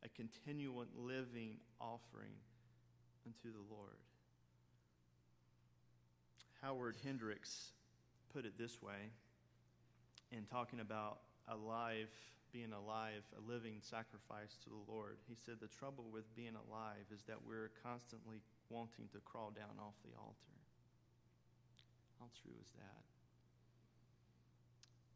a 0.05 0.09
continual 0.09 0.85
living 0.97 1.59
offering 1.81 2.35
unto 3.25 3.57
the 3.57 3.65
Lord. 3.75 3.97
Howard 6.63 6.97
Hendricks 7.03 7.73
put 8.35 8.45
it 8.45 8.59
this 8.59 8.83
way 8.83 9.13
in 10.33 10.45
talking 10.45 10.81
about 10.81 11.21
alive 11.49 12.09
being 12.53 12.75
alive, 12.75 13.23
a 13.39 13.43
living 13.47 13.79
sacrifice 13.79 14.59
to 14.67 14.71
the 14.71 14.85
Lord. 14.91 15.23
He 15.31 15.39
said 15.39 15.63
the 15.63 15.71
trouble 15.71 16.11
with 16.11 16.27
being 16.35 16.59
alive 16.59 17.07
is 17.15 17.23
that 17.31 17.39
we're 17.47 17.71
constantly 17.83 18.43
wanting 18.69 19.07
to 19.15 19.23
crawl 19.23 19.55
down 19.55 19.79
off 19.79 19.95
the 20.03 20.15
altar. 20.19 20.59
How 22.19 22.27
true 22.43 22.55
is 22.59 22.71
that? 22.77 23.03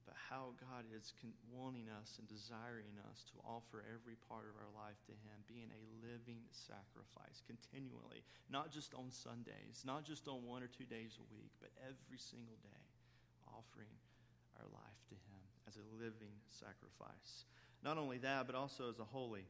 But 0.07 0.15
how 0.31 0.55
God 0.61 0.85
is 0.95 1.13
con- 1.17 1.37
wanting 1.51 1.89
us 1.91 2.21
and 2.21 2.29
desiring 2.29 3.01
us 3.11 3.25
to 3.33 3.37
offer 3.43 3.83
every 3.89 4.21
part 4.31 4.47
of 4.47 4.55
our 4.61 4.71
life 4.77 5.01
to 5.11 5.15
Him, 5.27 5.43
being 5.49 5.73
a 5.73 5.83
living 6.05 6.45
sacrifice 6.53 7.41
continually, 7.45 8.23
not 8.53 8.71
just 8.71 8.95
on 8.95 9.11
Sundays, 9.11 9.83
not 9.83 10.05
just 10.05 10.29
on 10.29 10.45
one 10.45 10.63
or 10.63 10.71
two 10.71 10.87
days 10.87 11.17
a 11.19 11.27
week, 11.33 11.53
but 11.59 11.73
every 11.83 12.21
single 12.21 12.61
day, 12.63 12.85
offering 13.49 13.91
our 14.59 14.69
life 14.73 15.01
to 15.09 15.15
Him 15.15 15.43
as 15.69 15.77
a 15.77 15.87
living 15.97 16.35
sacrifice. 16.51 17.45
Not 17.83 17.99
only 17.99 18.19
that, 18.19 18.47
but 18.47 18.55
also 18.55 18.89
as 18.89 18.99
a 18.99 19.05
holy 19.05 19.47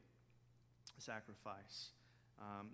sacrifice. 0.97 1.91
Um, 2.39 2.67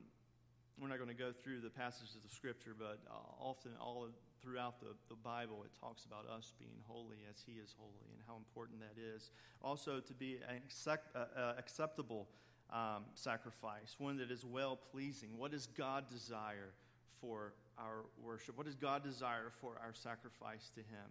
we're 0.79 0.87
not 0.87 0.97
going 0.97 1.09
to 1.09 1.15
go 1.15 1.31
through 1.31 1.61
the 1.61 1.69
passages 1.69 2.17
of 2.23 2.31
Scripture, 2.31 2.75
but 2.77 2.99
uh, 3.07 3.13
often 3.39 3.71
all 3.79 4.03
of, 4.03 4.11
throughout 4.41 4.79
the, 4.79 4.95
the 5.09 5.15
Bible, 5.15 5.61
it 5.63 5.71
talks 5.79 6.05
about 6.05 6.25
us 6.27 6.53
being 6.57 6.81
holy 6.87 7.17
as 7.29 7.43
He 7.45 7.53
is 7.53 7.75
holy 7.77 8.09
and 8.11 8.21
how 8.27 8.37
important 8.37 8.79
that 8.79 8.99
is. 8.99 9.29
Also, 9.61 9.99
to 9.99 10.13
be 10.13 10.39
an 10.49 10.57
accept, 10.57 11.15
uh, 11.15 11.25
uh, 11.37 11.53
acceptable 11.59 12.27
um, 12.73 13.03
sacrifice, 13.13 13.95
one 13.99 14.17
that 14.17 14.31
is 14.31 14.43
well 14.43 14.79
pleasing. 14.91 15.29
What 15.37 15.51
does 15.51 15.67
God 15.67 16.09
desire 16.09 16.73
for 17.19 17.53
our 17.77 18.05
worship? 18.23 18.57
What 18.57 18.65
does 18.65 18.75
God 18.75 19.03
desire 19.03 19.51
for 19.59 19.73
our 19.83 19.93
sacrifice 19.93 20.71
to 20.75 20.79
Him? 20.79 21.09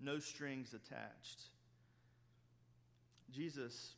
No 0.00 0.18
strings 0.18 0.74
attached. 0.74 1.42
Jesus 3.30 3.94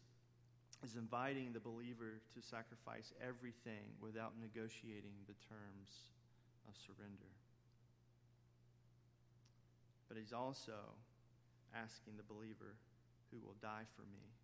is 0.84 0.96
inviting 0.96 1.52
the 1.52 1.60
believer 1.60 2.20
to 2.34 2.42
sacrifice 2.42 3.14
everything 3.22 3.94
without 4.00 4.32
negotiating 4.40 5.14
the 5.26 5.38
terms 5.48 6.10
of 6.68 6.74
surrender. 6.76 7.30
But 10.08 10.18
he's 10.18 10.32
also 10.34 10.98
asking 11.72 12.20
the 12.20 12.26
believer 12.26 12.76
who 13.30 13.38
will 13.40 13.56
die 13.62 13.88
for 13.96 14.02
me. 14.12 14.36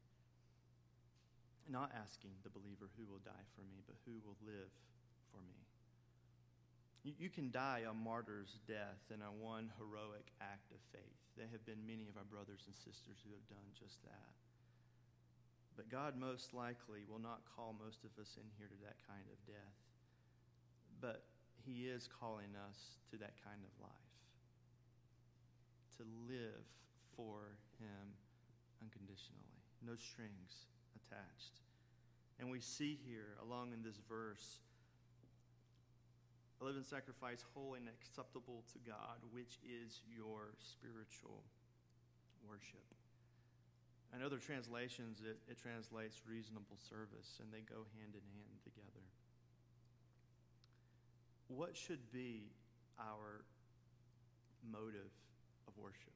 Not 1.68 1.92
asking 1.92 2.32
the 2.40 2.48
believer 2.48 2.88
who 2.96 3.04
will 3.04 3.20
die 3.20 3.44
for 3.52 3.60
me, 3.68 3.84
but 3.84 4.00
who 4.06 4.16
will 4.24 4.38
live 4.40 4.72
for 5.28 5.44
me. 5.44 5.67
You 7.16 7.30
can 7.30 7.48
die 7.50 7.88
a 7.88 7.94
martyr's 7.94 8.60
death 8.68 9.00
in 9.08 9.22
a 9.24 9.32
one 9.32 9.72
heroic 9.80 10.28
act 10.42 10.68
of 10.74 10.82
faith. 10.92 11.16
There 11.38 11.48
have 11.48 11.64
been 11.64 11.86
many 11.86 12.10
of 12.10 12.18
our 12.20 12.28
brothers 12.28 12.66
and 12.66 12.74
sisters 12.74 13.24
who 13.24 13.32
have 13.32 13.46
done 13.48 13.64
just 13.72 14.02
that. 14.04 14.34
But 15.78 15.88
God 15.88 16.18
most 16.18 16.52
likely 16.52 17.06
will 17.06 17.22
not 17.22 17.46
call 17.54 17.72
most 17.72 18.02
of 18.02 18.10
us 18.18 18.34
in 18.34 18.44
here 18.58 18.66
to 18.66 18.78
that 18.82 18.98
kind 19.06 19.24
of 19.30 19.38
death. 19.46 19.78
But 21.00 21.24
He 21.62 21.86
is 21.86 22.10
calling 22.10 22.52
us 22.68 22.98
to 23.14 23.16
that 23.22 23.38
kind 23.40 23.62
of 23.62 23.72
life. 23.78 24.12
To 26.02 26.04
live 26.26 26.66
for 27.14 27.54
Him 27.78 28.18
unconditionally, 28.82 29.62
no 29.86 29.94
strings 29.94 30.66
attached. 30.98 31.62
And 32.42 32.50
we 32.50 32.60
see 32.60 32.98
here, 33.06 33.38
along 33.42 33.72
in 33.72 33.82
this 33.82 33.98
verse, 34.08 34.58
a 36.60 36.64
living 36.64 36.82
sacrifice, 36.82 37.44
holy 37.54 37.78
and 37.78 37.88
acceptable 37.88 38.64
to 38.72 38.78
God, 38.82 39.22
which 39.30 39.58
is 39.62 40.02
your 40.10 40.54
spiritual 40.58 41.44
worship. 42.42 42.82
In 44.14 44.22
other 44.22 44.38
translations, 44.38 45.20
it, 45.20 45.38
it 45.50 45.58
translates 45.60 46.22
reasonable 46.26 46.78
service, 46.88 47.38
and 47.40 47.52
they 47.52 47.60
go 47.60 47.86
hand 47.94 48.14
in 48.16 48.24
hand 48.34 48.58
together. 48.64 49.04
What 51.48 51.76
should 51.76 52.10
be 52.10 52.50
our 52.98 53.44
motive 54.64 55.12
of 55.68 55.76
worship? 55.78 56.12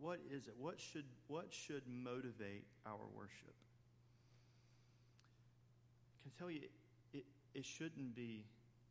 What 0.00 0.20
is 0.30 0.48
it? 0.48 0.54
What 0.58 0.78
should, 0.78 1.06
what 1.28 1.52
should 1.52 1.82
motivate 1.88 2.66
our 2.86 3.08
worship? 3.16 3.54
I 6.26 6.30
tell 6.38 6.50
you, 6.50 6.60
it 7.54 7.64
shouldn't 7.64 8.14
be 8.16 8.44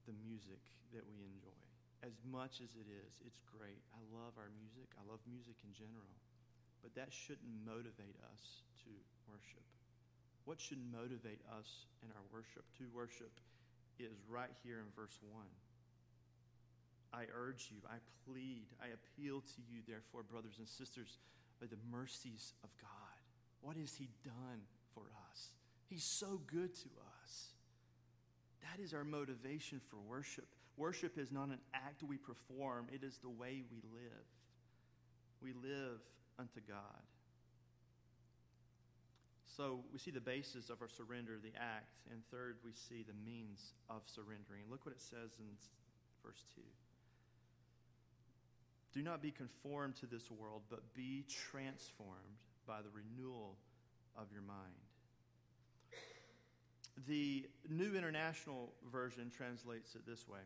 the 0.06 0.14
music 0.22 0.62
that 0.94 1.06
we 1.06 1.22
enjoy. 1.26 1.62
As 2.02 2.18
much 2.26 2.62
as 2.66 2.74
it 2.74 2.90
is, 2.90 3.22
it's 3.22 3.42
great. 3.46 3.82
I 3.94 4.02
love 4.10 4.34
our 4.38 4.50
music. 4.58 4.90
I 4.98 5.06
love 5.06 5.22
music 5.30 5.62
in 5.62 5.74
general. 5.74 6.18
But 6.82 6.98
that 6.98 7.14
shouldn't 7.14 7.62
motivate 7.62 8.18
us 8.34 8.66
to 8.86 8.92
worship. 9.30 9.66
What 10.46 10.58
should 10.58 10.82
motivate 10.90 11.46
us 11.54 11.86
in 12.02 12.10
our 12.10 12.26
worship 12.34 12.66
to 12.82 12.90
worship 12.90 13.30
is 14.02 14.18
right 14.26 14.50
here 14.66 14.82
in 14.82 14.90
verse 14.98 15.22
1. 15.30 15.46
I 17.14 17.30
urge 17.30 17.70
you, 17.70 17.78
I 17.86 18.02
plead, 18.26 18.66
I 18.82 18.90
appeal 18.98 19.42
to 19.42 19.62
you, 19.70 19.86
therefore, 19.86 20.24
brothers 20.24 20.58
and 20.58 20.68
sisters, 20.68 21.20
by 21.60 21.68
the 21.68 21.78
mercies 21.92 22.54
of 22.64 22.70
God. 22.82 23.22
What 23.62 23.78
has 23.78 23.94
He 23.94 24.10
done 24.24 24.66
for 24.96 25.12
us? 25.30 25.54
He's 25.86 26.04
so 26.04 26.42
good 26.48 26.74
to 26.74 26.90
us. 27.22 27.54
That 28.64 28.84
is 28.84 28.94
our 28.94 29.04
motivation 29.04 29.82
for 29.90 29.98
worship. 29.98 30.48
Worship 30.78 31.18
is 31.18 31.32
not 31.32 31.50
an 31.50 31.60
act 31.74 32.04
we 32.04 32.18
perform, 32.18 32.88
it 32.92 33.04
is 33.04 33.18
the 33.18 33.30
way 33.30 33.64
we 33.70 33.82
live. 33.94 34.26
We 35.42 35.54
live 35.54 36.00
unto 36.40 36.60
God. 36.68 37.04
So 39.46 39.84
we 39.92 40.00
see 40.00 40.12
the 40.12 40.22
basis 40.22 40.70
of 40.70 40.82
our 40.82 40.88
surrender, 40.88 41.38
the 41.42 41.52
act, 41.60 41.98
and 42.10 42.22
third, 42.32 42.58
we 42.64 42.72
see 42.72 43.04
the 43.04 43.14
means 43.26 43.74
of 43.90 44.04
surrendering. 44.06 44.64
Look 44.70 44.86
what 44.86 44.96
it 44.96 45.02
says 45.02 45.38
in 45.40 45.46
verse 46.24 46.44
2. 46.56 46.62
Do 48.94 49.02
not 49.02 49.22
be 49.22 49.32
conformed 49.32 49.96
to 49.98 50.06
this 50.06 50.32
world, 50.32 50.64
but 50.70 50.94
be 50.94 51.26
transformed 51.28 52.40
by 52.66 52.82
the 52.82 52.90
renewal 52.90 53.58
of 54.18 54.32
your 54.32 54.42
mind 54.42 54.91
the 57.08 57.48
New 57.70 57.96
International 57.96 58.74
Version 58.92 59.32
translates 59.36 59.96
it 59.96 60.06
this 60.06 60.28
way 60.28 60.40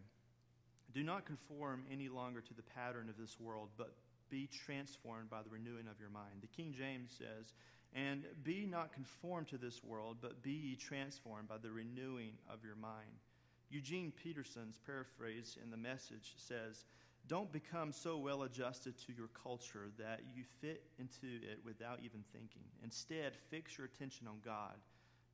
Do 0.94 1.04
not 1.04 1.26
conform 1.26 1.84
any 1.92 2.10
longer 2.10 2.42
to 2.42 2.54
the 2.54 2.64
pattern 2.64 3.10
of 3.10 3.18
this 3.18 3.40
world, 3.40 3.70
but 3.78 3.96
be 4.30 4.48
transformed 4.48 5.30
by 5.30 5.42
the 5.44 5.50
renewing 5.50 5.88
of 5.90 6.00
your 6.00 6.10
mind. 6.10 6.42
The 6.42 6.48
King 6.48 6.74
James 6.78 7.12
says, 7.18 7.54
And 7.94 8.26
be 8.44 8.66
not 8.66 8.94
conformed 8.94 9.48
to 9.50 9.58
this 9.58 9.84
world, 9.84 10.18
but 10.22 10.42
be 10.42 10.52
ye 10.52 10.76
transformed 10.76 11.48
by 11.48 11.58
the 11.58 11.72
renewing 11.72 12.34
of 12.50 12.64
your 12.64 12.76
mind. 12.76 13.22
Eugene 13.70 14.12
Peterson's 14.24 14.80
paraphrase 14.86 15.58
in 15.62 15.70
the 15.70 15.78
message 15.78 16.34
says, 16.38 16.86
Don't 17.28 17.52
become 17.52 17.92
so 17.92 18.18
well 18.18 18.44
adjusted 18.44 18.98
to 19.06 19.14
your 19.14 19.30
culture 19.44 19.90
that 19.98 20.22
you 20.34 20.44
fit 20.62 20.84
into 21.00 21.44
it 21.44 21.60
without 21.66 22.00
even 22.04 22.24
thinking. 22.32 22.64
Instead, 22.84 23.34
fix 23.50 23.78
your 23.78 23.86
attention 23.86 24.28
on 24.28 24.38
God 24.44 24.76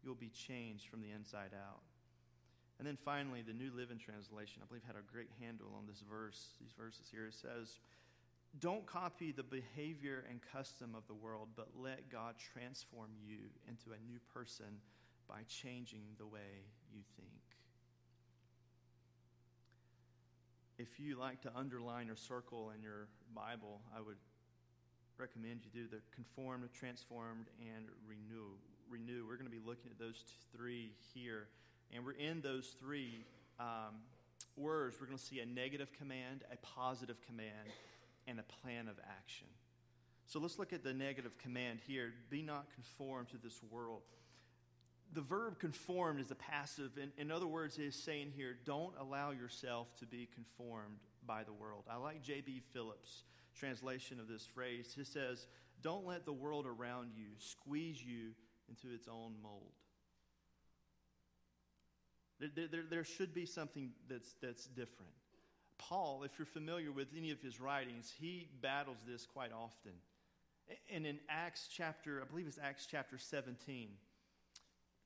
you'll 0.04 0.16
be 0.16 0.30
changed 0.30 0.88
from 0.88 1.02
the 1.02 1.12
inside 1.12 1.52
out. 1.54 1.82
And 2.80 2.88
then 2.88 2.98
finally, 2.98 3.44
the 3.44 3.54
New 3.54 3.72
Living 3.76 4.00
Translation, 4.00 4.62
I 4.64 4.66
believe, 4.66 4.84
had 4.88 4.96
a 4.96 5.14
great 5.14 5.30
handle 5.40 5.68
on 5.78 5.86
this 5.86 6.02
verse, 6.10 6.56
these 6.60 6.74
verses 6.76 7.08
here. 7.12 7.28
It 7.28 7.36
says, 7.36 7.80
Don't 8.60 8.88
copy 8.88 9.32
the 9.32 9.44
behavior 9.44 10.26
and 10.30 10.40
custom 10.52 10.96
of 10.96 11.06
the 11.08 11.14
world, 11.14 11.50
but 11.56 11.68
let 11.78 12.10
God 12.10 12.36
transform 12.54 13.12
you 13.24 13.38
into 13.68 13.92
a 13.92 14.12
new 14.12 14.20
person 14.34 14.82
by 15.28 15.42
changing 15.48 16.18
the 16.18 16.26
way 16.26 16.66
you 16.92 17.02
think. 17.16 17.30
If 20.80 21.00
you 21.00 21.20
like 21.20 21.42
to 21.42 21.52
underline 21.56 22.10
or 22.10 22.16
circle 22.16 22.72
in 22.76 22.82
your 22.82 23.08
Bible, 23.36 23.82
I 23.96 24.02
would 24.02 24.18
recommend 25.20 25.62
you 25.64 25.70
do 25.70 25.88
the 25.88 26.02
conformed, 26.16 26.68
transformed, 26.74 27.46
and 27.60 27.86
renew. 28.08 28.58
Renew. 28.92 29.26
We're 29.26 29.38
going 29.38 29.50
to 29.50 29.58
be 29.58 29.66
looking 29.66 29.90
at 29.90 29.98
those 29.98 30.22
three 30.56 30.92
here, 31.14 31.48
and 31.94 32.06
we're 32.06 32.12
in 32.12 32.42
those 32.42 32.76
three 32.80 33.26
um, 33.58 33.96
words. 34.58 34.98
We're 35.00 35.08
going 35.08 35.18
to 35.18 35.24
see 35.24 35.40
a 35.40 35.46
negative 35.46 35.94
command, 35.98 36.44
a 36.52 36.58
positive 36.58 37.16
command, 37.26 37.70
and 38.28 38.38
a 38.38 38.44
plan 38.44 38.90
of 38.90 39.00
action. 39.10 39.48
So 40.28 40.40
let's 40.40 40.60
look 40.60 40.74
at 40.74 40.84
the 40.84 40.94
negative 40.94 41.38
command 41.38 41.80
here. 41.88 42.14
Be 42.30 42.42
not 42.42 42.68
conformed 42.76 43.30
to 43.30 43.38
this 43.38 43.62
world. 43.70 44.02
The 45.14 45.22
verb 45.22 45.60
conformed 45.60 46.20
is 46.20 46.32
a 46.32 46.36
passive. 46.36 46.92
In, 46.98 47.12
in 47.18 47.32
other 47.32 47.48
words, 47.48 47.78
it 47.78 47.84
is 47.84 47.96
saying 47.96 48.34
here, 48.36 48.58
don't 48.66 48.94
allow 49.00 49.32
yourself 49.32 49.88
to 50.00 50.06
be 50.06 50.28
conformed 50.34 51.00
by 51.26 51.44
the 51.44 51.54
world. 51.54 51.84
I 51.90 51.96
like 51.96 52.24
J.B. 52.24 52.62
Phillips' 52.74 53.24
translation 53.56 54.20
of 54.20 54.28
this 54.28 54.46
phrase. 54.46 54.94
He 54.96 55.04
says, 55.06 55.48
Don't 55.82 56.06
let 56.06 56.26
the 56.26 56.34
world 56.34 56.66
around 56.66 57.12
you 57.16 57.28
squeeze 57.40 58.04
you 58.04 58.32
into 58.72 58.94
its 58.94 59.08
own 59.08 59.34
mold. 59.44 59.72
There, 62.40 62.68
there, 62.72 62.84
there, 62.90 63.04
should 63.04 63.34
be 63.34 63.46
something 63.46 63.92
that's, 64.10 64.34
that's 64.42 64.66
different. 64.66 65.12
Paul, 65.78 66.24
if 66.24 66.32
you're 66.40 66.46
familiar 66.46 66.92
with 66.92 67.10
any 67.16 67.32
of 67.32 67.40
his 67.40 67.60
writings, 67.60 68.12
he 68.20 68.48
battles 68.62 68.98
this 69.08 69.28
quite 69.28 69.52
often. 69.52 69.92
And 70.92 71.06
in 71.06 71.20
Acts 71.30 71.70
chapter, 71.72 72.22
I 72.22 72.26
believe 72.26 72.48
it's 72.48 72.58
Acts 72.58 72.88
chapter 72.90 73.18
17, 73.18 73.90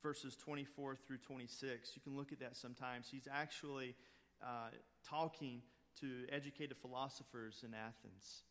verses 0.01 0.37
24 0.37 0.95
through 0.95 1.17
26, 1.17 1.91
you 1.95 2.01
can 2.01 2.15
look 2.15 2.31
at 2.31 2.39
that 2.39 2.55
sometimes. 2.55 3.07
He's 3.11 3.27
actually 3.29 3.95
uh, 4.41 4.69
talking 5.07 5.61
to 5.99 6.07
educated 6.31 6.77
philosophers 6.77 7.63
in 7.65 7.73
Athens 7.73 8.43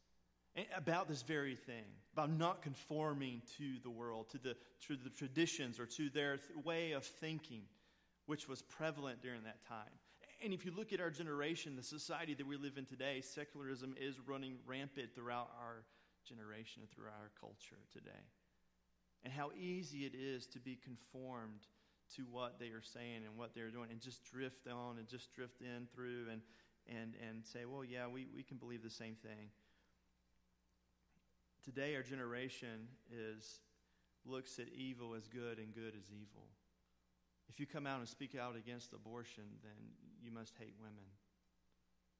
about 0.77 1.09
this 1.09 1.23
very 1.23 1.57
thing, 1.57 1.85
about 2.13 2.31
not 2.31 2.63
conforming 2.63 3.43
to 3.59 3.79
the 3.83 3.91
world, 3.91 4.31
to 4.31 4.39
the, 4.39 4.57
to 4.87 4.97
the 4.97 5.11
traditions 5.11 5.81
or 5.81 5.87
to 5.87 6.09
their 6.11 6.37
th- 6.37 6.65
way 6.65 6.93
of 6.93 7.05
thinking, 7.05 7.63
which 8.27 8.49
was 8.49 8.63
prevalent 8.63 9.21
during 9.21 9.43
that 9.45 9.67
time. 9.67 9.91
And 10.43 10.53
if 10.53 10.65
you 10.65 10.73
look 10.77 10.93
at 10.93 11.01
our 11.01 11.11
generation, 11.11 11.75
the 11.75 11.83
society 11.83 12.35
that 12.35 12.47
we 12.47 12.57
live 12.57 12.77
in 12.77 12.85
today, 12.85 13.21
secularism 13.21 13.95
is 14.01 14.17
running 14.27 14.57
rampant 14.67 15.15
throughout 15.15 15.51
our 15.59 15.85
generation 16.29 16.83
and 16.83 16.91
throughout 16.91 17.19
our 17.21 17.31
culture 17.41 17.81
today. 17.93 18.11
And 19.25 19.33
how 19.33 19.51
easy 19.59 20.05
it 20.05 20.13
is 20.15 20.47
to 20.49 20.61
be 20.61 20.77
conformed 20.77 21.67
to 22.17 22.23
what 22.31 22.59
they 22.61 22.67
are 22.67 22.83
saying 22.83 23.23
and 23.27 23.37
what 23.37 23.55
they're 23.55 23.71
doing 23.71 23.89
and 23.91 24.01
just 24.01 24.23
drift 24.25 24.69
on 24.69 24.99
and 24.99 25.09
just 25.09 25.33
drift 25.35 25.63
in 25.63 25.87
through 25.95 26.27
and 26.31 26.43
and, 26.89 27.15
and 27.27 27.45
say, 27.45 27.65
well, 27.65 27.85
yeah, 27.85 28.07
we, 28.07 28.27
we 28.35 28.43
can 28.43 28.57
believe 28.57 28.83
the 28.83 28.91
same 28.91 29.15
thing. 29.15 29.49
Today, 31.65 31.97
our 31.97 32.03
generation 32.03 32.93
is, 33.11 33.61
looks 34.27 34.59
at 34.59 34.67
evil 34.77 35.15
as 35.15 35.29
good 35.29 35.57
and 35.59 35.75
good 35.75 35.95
as 35.97 36.13
evil. 36.13 36.45
If 37.49 37.59
you 37.59 37.65
come 37.65 37.87
out 37.87 38.01
and 38.01 38.09
speak 38.09 38.37
out 38.37 38.55
against 38.55 38.93
abortion, 38.93 39.45
then 39.63 39.73
you 40.23 40.31
must 40.31 40.53
hate 40.59 40.75
women. 40.79 41.09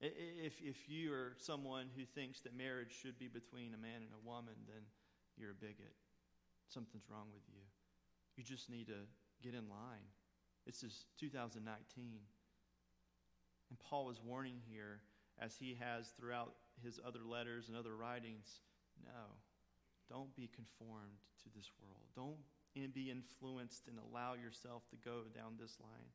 If, 0.01 0.59
if 0.63 0.89
you 0.89 1.13
are 1.13 1.33
someone 1.37 1.89
who 1.95 2.05
thinks 2.05 2.39
that 2.41 2.57
marriage 2.57 2.91
should 2.91 3.19
be 3.19 3.27
between 3.27 3.75
a 3.75 3.77
man 3.77 4.01
and 4.01 4.09
a 4.17 4.27
woman, 4.27 4.55
then 4.65 4.81
you're 5.37 5.51
a 5.51 5.53
bigot. 5.53 5.93
Something's 6.67 7.05
wrong 7.07 7.27
with 7.31 7.43
you. 7.47 7.61
You 8.37 8.43
just 8.43 8.67
need 8.67 8.87
to 8.87 9.05
get 9.43 9.53
in 9.53 9.69
line. 9.69 10.09
This 10.65 10.81
is 10.81 11.05
2019. 11.19 12.17
And 13.69 13.79
Paul 13.79 14.09
is 14.09 14.19
warning 14.25 14.57
here, 14.67 15.01
as 15.39 15.55
he 15.55 15.77
has 15.79 16.09
throughout 16.17 16.55
his 16.83 16.99
other 17.05 17.21
letters 17.23 17.67
and 17.67 17.77
other 17.77 17.95
writings 17.95 18.61
no, 19.03 19.35
don't 20.09 20.35
be 20.35 20.47
conformed 20.47 21.19
to 21.43 21.49
this 21.55 21.71
world. 21.81 22.05
Don't 22.15 22.39
be 22.93 23.09
influenced 23.09 23.87
and 23.87 23.97
allow 23.99 24.35
yourself 24.35 24.83
to 24.91 24.97
go 24.97 25.27
down 25.33 25.55
this 25.59 25.79
line. 25.79 26.11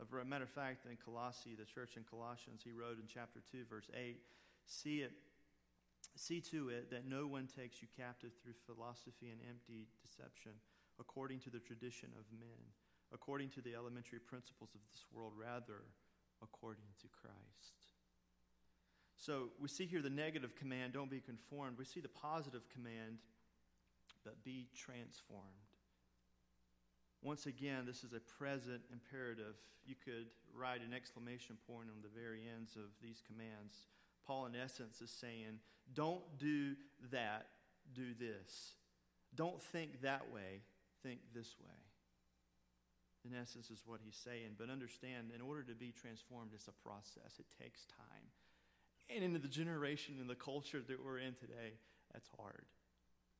As 0.00 0.08
a 0.10 0.24
matter 0.24 0.44
of 0.44 0.50
fact, 0.50 0.86
in 0.86 0.96
Colossae, 0.96 1.54
the 1.54 1.66
church 1.66 1.96
in 1.96 2.04
Colossians, 2.04 2.62
he 2.62 2.72
wrote 2.72 2.98
in 2.98 3.06
chapter 3.06 3.42
2, 3.50 3.64
verse 3.68 3.90
8, 3.94 4.18
see 4.66 5.00
it. 5.02 5.12
See 6.16 6.40
to 6.50 6.70
it 6.70 6.90
that 6.90 7.06
no 7.06 7.26
one 7.26 7.46
takes 7.46 7.82
you 7.82 7.88
captive 7.94 8.30
through 8.42 8.58
philosophy 8.66 9.30
and 9.30 9.38
empty 9.46 9.86
deception, 10.02 10.52
according 10.98 11.38
to 11.46 11.50
the 11.50 11.60
tradition 11.62 12.10
of 12.18 12.26
men, 12.34 12.74
according 13.12 13.50
to 13.50 13.60
the 13.60 13.74
elementary 13.74 14.18
principles 14.18 14.70
of 14.74 14.80
this 14.90 15.06
world. 15.12 15.34
Rather, 15.38 15.86
according 16.42 16.90
to 17.02 17.08
Christ. 17.10 17.87
So 19.18 19.48
we 19.60 19.68
see 19.68 19.86
here 19.86 20.00
the 20.00 20.10
negative 20.10 20.54
command, 20.54 20.92
don't 20.92 21.10
be 21.10 21.20
conformed. 21.20 21.76
We 21.76 21.84
see 21.84 22.00
the 22.00 22.08
positive 22.08 22.62
command, 22.70 23.18
but 24.24 24.44
be 24.44 24.68
transformed. 24.76 25.44
Once 27.22 27.46
again, 27.46 27.84
this 27.84 28.04
is 28.04 28.12
a 28.12 28.20
present 28.20 28.80
imperative. 28.92 29.56
You 29.84 29.96
could 30.02 30.26
write 30.54 30.82
an 30.82 30.94
exclamation 30.94 31.56
point 31.66 31.88
on 31.94 32.00
the 32.00 32.08
very 32.08 32.42
ends 32.56 32.76
of 32.76 32.90
these 33.02 33.20
commands. 33.26 33.74
Paul, 34.24 34.46
in 34.46 34.54
essence, 34.54 35.00
is 35.00 35.10
saying, 35.10 35.58
don't 35.94 36.22
do 36.38 36.76
that, 37.10 37.46
do 37.92 38.14
this. 38.14 38.74
Don't 39.34 39.60
think 39.60 40.02
that 40.02 40.30
way, 40.32 40.62
think 41.02 41.18
this 41.34 41.56
way 41.60 41.74
in 43.24 43.38
essence, 43.38 43.70
is 43.70 43.82
what 43.84 44.00
he's 44.04 44.16
saying. 44.16 44.56
But 44.58 44.70
understand, 44.70 45.32
in 45.34 45.40
order 45.40 45.62
to 45.64 45.74
be 45.74 45.92
transformed, 45.92 46.52
it's 46.54 46.68
a 46.68 46.72
process, 46.72 47.38
it 47.38 47.46
takes 47.60 47.84
time. 47.86 48.30
And 49.14 49.24
in 49.24 49.32
the 49.32 49.48
generation 49.48 50.16
and 50.20 50.28
the 50.28 50.34
culture 50.34 50.82
that 50.86 51.04
we're 51.04 51.18
in 51.18 51.34
today, 51.34 51.78
that's 52.12 52.28
hard. 52.38 52.64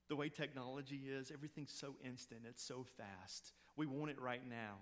The 0.08 0.16
way 0.16 0.30
technology 0.30 1.02
is, 1.10 1.30
everything's 1.30 1.72
so 1.72 1.96
instant, 2.04 2.40
it's 2.48 2.62
so 2.62 2.86
fast. 2.96 3.52
We 3.76 3.86
want 3.86 4.10
it 4.10 4.20
right 4.20 4.46
now. 4.48 4.76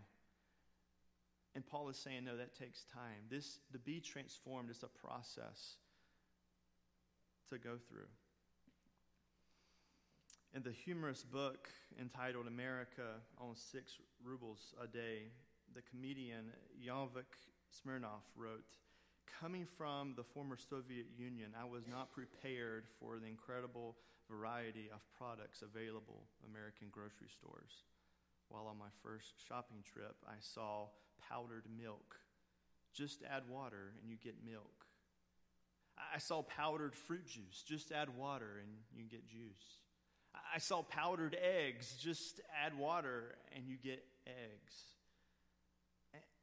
And 1.57 1.67
Paul 1.67 1.89
is 1.89 1.97
saying, 1.97 2.25
no, 2.25 2.37
that 2.37 2.55
takes 2.55 2.85
time. 2.85 3.25
This 3.31 3.59
to 3.73 3.79
be 3.79 3.99
transformed 3.99 4.71
is 4.71 4.85
a 4.85 5.07
process 5.07 5.77
to 7.51 7.59
go 7.59 7.79
through. 7.89 8.09
In 10.55 10.63
the 10.63 10.71
humorous 10.71 11.23
book 11.25 11.69
entitled 12.01 12.47
America 12.47 13.21
on 13.39 13.57
Six 13.57 13.93
Rubles 14.25 14.75
a 14.83 14.87
Day, 14.87 15.33
the 15.75 15.83
comedian 15.83 16.53
Yakov 16.79 17.25
Smirnoff 17.71 18.23
wrote, 18.37 18.65
Coming 19.41 19.67
from 19.67 20.15
the 20.17 20.23
former 20.23 20.57
Soviet 20.57 21.07
Union, 21.19 21.51
I 21.61 21.65
was 21.65 21.87
not 21.87 22.13
prepared 22.13 22.85
for 22.99 23.19
the 23.19 23.27
incredible 23.27 23.97
variety 24.31 24.89
of 24.93 25.01
products 25.19 25.63
available 25.63 26.27
American 26.51 26.89
grocery 26.91 27.29
stores. 27.29 27.85
While 28.49 28.67
on 28.67 28.79
my 28.79 28.89
first 29.03 29.35
shopping 29.49 29.83
trip, 29.93 30.17
I 30.27 30.37
saw 30.41 30.89
powdered 31.29 31.65
milk. 31.79 32.17
Just 32.95 33.23
add 33.29 33.43
water 33.49 33.93
and 34.01 34.11
you 34.11 34.17
get 34.17 34.37
milk. 34.45 34.87
I 36.15 36.19
saw 36.19 36.43
powdered 36.43 36.95
fruit 36.95 37.27
juice. 37.27 37.63
Just 37.67 37.93
add 37.93 38.17
water 38.17 38.61
and 38.63 38.71
you 38.95 39.05
get 39.05 39.27
juice. 39.27 39.81
I 40.55 40.59
saw 40.59 40.83
powdered 40.83 41.37
eggs. 41.43 41.97
Just 41.99 42.41
add 42.65 42.79
water 42.79 43.37
and 43.55 43.67
you 43.67 43.77
get 43.77 44.05
eggs. 44.27 44.75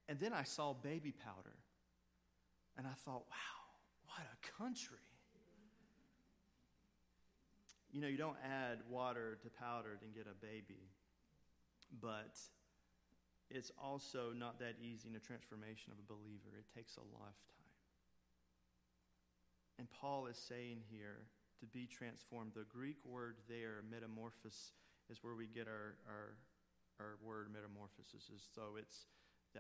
And 0.10 0.20
then 0.20 0.34
I 0.34 0.44
saw 0.44 0.74
baby 0.74 1.12
powder. 1.12 1.56
And 2.78 2.88
I 2.88 2.94
thought, 3.06 3.26
wow, 3.30 3.60
what 4.08 4.26
a 4.26 4.62
country. 4.62 4.98
You 7.92 8.02
know, 8.02 8.08
you 8.08 8.18
don't 8.18 8.38
add 8.44 8.80
water 8.90 9.38
to 9.44 9.50
powder 9.50 10.00
and 10.02 10.16
get 10.16 10.26
a 10.26 10.34
baby, 10.34 10.90
but 12.02 12.40
it's 13.52 13.72
also 13.82 14.34
not 14.36 14.60
that 14.60 14.76
easy 14.82 15.10
in 15.10 15.16
a 15.16 15.20
transformation 15.20 15.94
of 15.94 16.00
a 16.00 16.08
believer. 16.08 16.58
It 16.58 16.66
takes 16.74 16.98
a 16.98 17.06
lifetime. 17.14 17.70
And 19.78 19.88
Paul 19.92 20.26
is 20.26 20.38
saying 20.38 20.82
here, 20.90 21.28
to 21.64 21.72
be 21.72 21.88
transformed. 21.88 22.52
The 22.54 22.68
Greek 22.68 23.00
word 23.08 23.40
there, 23.48 23.88
metamorphosis, 23.88 24.76
is 25.10 25.24
where 25.24 25.36
we 25.36 25.48
get 25.48 25.68
our, 25.68 25.96
our, 26.04 26.36
our 27.00 27.16
word 27.24 27.48
metamorphosis. 27.56 28.28
So 28.52 28.76
it's 28.76 29.08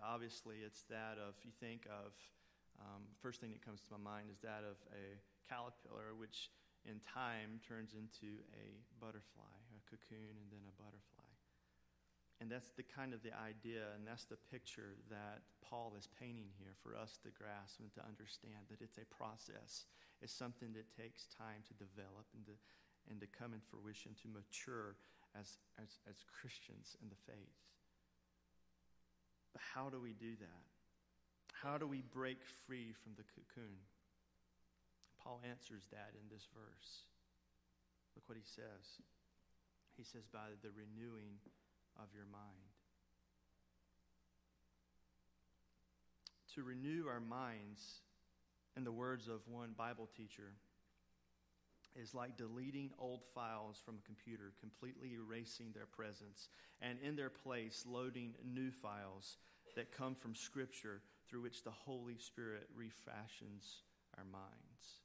obviously 0.04 0.58
it's 0.65 0.84
that 0.91 1.15
of 1.15 1.39
you 1.47 1.52
think 1.63 1.88
of 1.88 2.12
um, 2.81 3.03
first 3.21 3.41
thing 3.41 3.51
that 3.51 3.62
comes 3.62 3.81
to 3.86 3.97
my 3.97 4.01
mind 4.01 4.27
is 4.31 4.39
that 4.41 4.63
of 4.65 4.77
a 4.93 5.19
caterpillar, 5.49 6.15
which 6.17 6.49
in 6.83 6.99
time 7.03 7.62
turns 7.63 7.95
into 7.95 8.41
a 8.53 8.81
butterfly, 8.99 9.55
a 9.75 9.81
cocoon, 9.88 10.36
and 10.36 10.47
then 10.51 10.63
a 10.67 10.75
butterfly. 10.75 11.31
And 12.41 12.51
that's 12.51 12.75
the 12.75 12.83
kind 12.83 13.13
of 13.15 13.23
the 13.23 13.31
idea, 13.39 13.95
and 13.95 14.03
that's 14.03 14.25
the 14.27 14.41
picture 14.51 14.99
that 15.07 15.47
Paul 15.63 15.95
is 15.95 16.12
painting 16.19 16.51
here 16.59 16.75
for 16.83 16.91
us 16.97 17.15
to 17.23 17.31
grasp 17.31 17.79
and 17.79 17.88
to 17.95 18.03
understand 18.03 18.67
that 18.67 18.83
it's 18.83 18.99
a 18.99 19.07
process. 19.07 19.88
It's 20.19 20.33
something 20.33 20.75
that 20.75 20.91
takes 20.91 21.31
time 21.31 21.63
to 21.71 21.73
develop 21.79 22.27
and 22.36 22.43
to, 22.51 22.55
and 23.07 23.21
to 23.23 23.27
come 23.31 23.55
in 23.55 23.63
fruition, 23.63 24.12
to 24.23 24.27
mature 24.27 24.99
as, 25.39 25.55
as, 25.79 26.03
as 26.03 26.27
Christians 26.27 26.99
in 26.99 27.07
the 27.07 27.21
faith. 27.23 27.63
But 29.53 29.62
how 29.63 29.88
do 29.88 30.01
we 30.01 30.12
do 30.12 30.36
that? 30.43 30.72
How 31.63 31.78
do 31.78 31.88
we 31.88 32.02
break 32.02 32.43
free 32.67 32.91
from 32.91 33.13
the 33.15 33.23
cocoon? 33.23 33.80
Paul 35.23 35.39
answers 35.49 35.88
that 35.91 36.12
in 36.19 36.28
this 36.30 36.45
verse. 36.54 37.08
Look 38.15 38.28
what 38.28 38.38
he 38.38 38.43
says. 38.43 38.99
He 39.95 40.04
says, 40.04 40.28
by 40.28 40.60
the 40.62 40.71
renewing 40.76 41.39
of 41.95 42.10
your 42.13 42.26
mind. 42.26 42.67
To 46.56 46.63
renew 46.63 47.08
our 47.08 47.21
minds, 47.21 48.02
in 48.76 48.84
the 48.84 48.91
words 48.91 49.30
of 49.30 49.47
one 49.47 49.73
Bible 49.78 50.10
teacher, 50.17 50.52
is 51.95 52.13
like 52.13 52.36
deleting 52.36 52.89
old 52.99 53.23
files 53.23 53.80
from 53.86 53.99
a 53.99 54.06
computer, 54.06 54.52
completely 54.60 55.13
erasing 55.13 55.67
their 55.73 55.86
presence, 55.86 56.49
and 56.82 56.99
in 56.99 57.15
their 57.15 57.30
place, 57.30 57.86
loading 57.88 58.34
new 58.43 58.69
files 58.69 59.38
that 59.76 59.95
come 59.95 60.13
from 60.13 60.36
Scripture 60.36 61.02
through 61.27 61.41
which 61.41 61.63
the 61.63 61.71
Holy 61.71 62.17
Spirit 62.17 62.69
refashions 62.75 63.83
our 64.17 64.25
minds. 64.25 65.01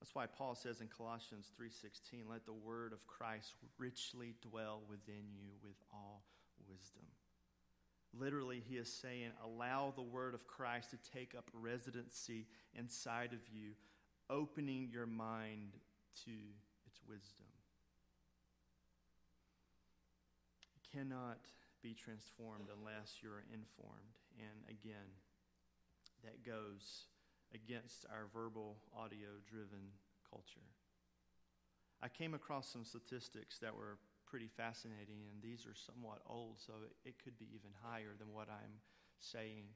That's 0.00 0.14
why 0.14 0.26
Paul 0.26 0.54
says 0.54 0.80
in 0.80 0.88
Colossians 0.88 1.50
3:16, 1.56 2.28
"Let 2.28 2.46
the 2.46 2.52
word 2.52 2.92
of 2.92 3.06
Christ 3.06 3.56
richly 3.78 4.34
dwell 4.40 4.82
within 4.86 5.34
you 5.34 5.56
with 5.62 5.82
all 5.90 6.24
wisdom." 6.66 7.06
Literally, 8.12 8.60
he 8.60 8.76
is 8.76 8.92
saying, 8.92 9.32
allow 9.42 9.90
the 9.90 10.02
word 10.02 10.34
of 10.34 10.46
Christ 10.46 10.90
to 10.90 10.96
take 10.96 11.34
up 11.34 11.50
residency 11.52 12.46
inside 12.72 13.32
of 13.32 13.46
you, 13.48 13.76
opening 14.30 14.88
your 14.88 15.06
mind 15.06 15.78
to 16.24 16.54
its 16.86 17.02
wisdom. 17.04 17.46
You 20.74 20.80
cannot 20.90 21.38
be 21.82 21.94
transformed 21.94 22.68
unless 22.68 23.22
you're 23.22 23.44
informed. 23.52 24.18
And 24.38 24.64
again, 24.68 25.18
that 26.24 26.44
goes 26.44 27.06
against 27.54 28.04
our 28.10 28.26
verbal, 28.32 28.78
audio 28.96 29.40
driven 29.48 29.94
culture. 30.28 30.68
I 32.02 32.08
came 32.08 32.34
across 32.34 32.68
some 32.70 32.84
statistics 32.84 33.58
that 33.58 33.74
were 33.74 33.98
pretty 34.26 34.48
fascinating, 34.48 35.24
and 35.32 35.42
these 35.42 35.66
are 35.66 35.74
somewhat 35.74 36.20
old, 36.28 36.60
so 36.60 36.72
it 37.04 37.16
could 37.22 37.38
be 37.38 37.48
even 37.54 37.72
higher 37.82 38.12
than 38.18 38.30
what 38.30 38.48
I'm 38.52 38.84
saying 39.18 39.72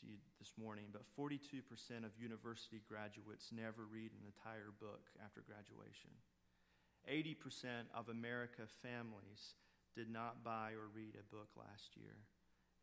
to 0.00 0.06
you 0.06 0.18
this 0.38 0.52
morning. 0.58 0.90
But 0.92 1.06
42% 1.16 1.62
of 2.04 2.12
university 2.18 2.82
graduates 2.84 3.54
never 3.54 3.86
read 3.86 4.12
an 4.12 4.26
entire 4.26 4.74
book 4.76 5.08
after 5.24 5.40
graduation. 5.46 6.10
80% 7.06 7.88
of 7.94 8.10
America 8.10 8.66
families 8.82 9.54
did 9.94 10.10
not 10.10 10.44
buy 10.44 10.72
or 10.76 10.88
read 10.92 11.16
a 11.16 11.30
book 11.34 11.48
last 11.56 11.96
year. 11.96 12.24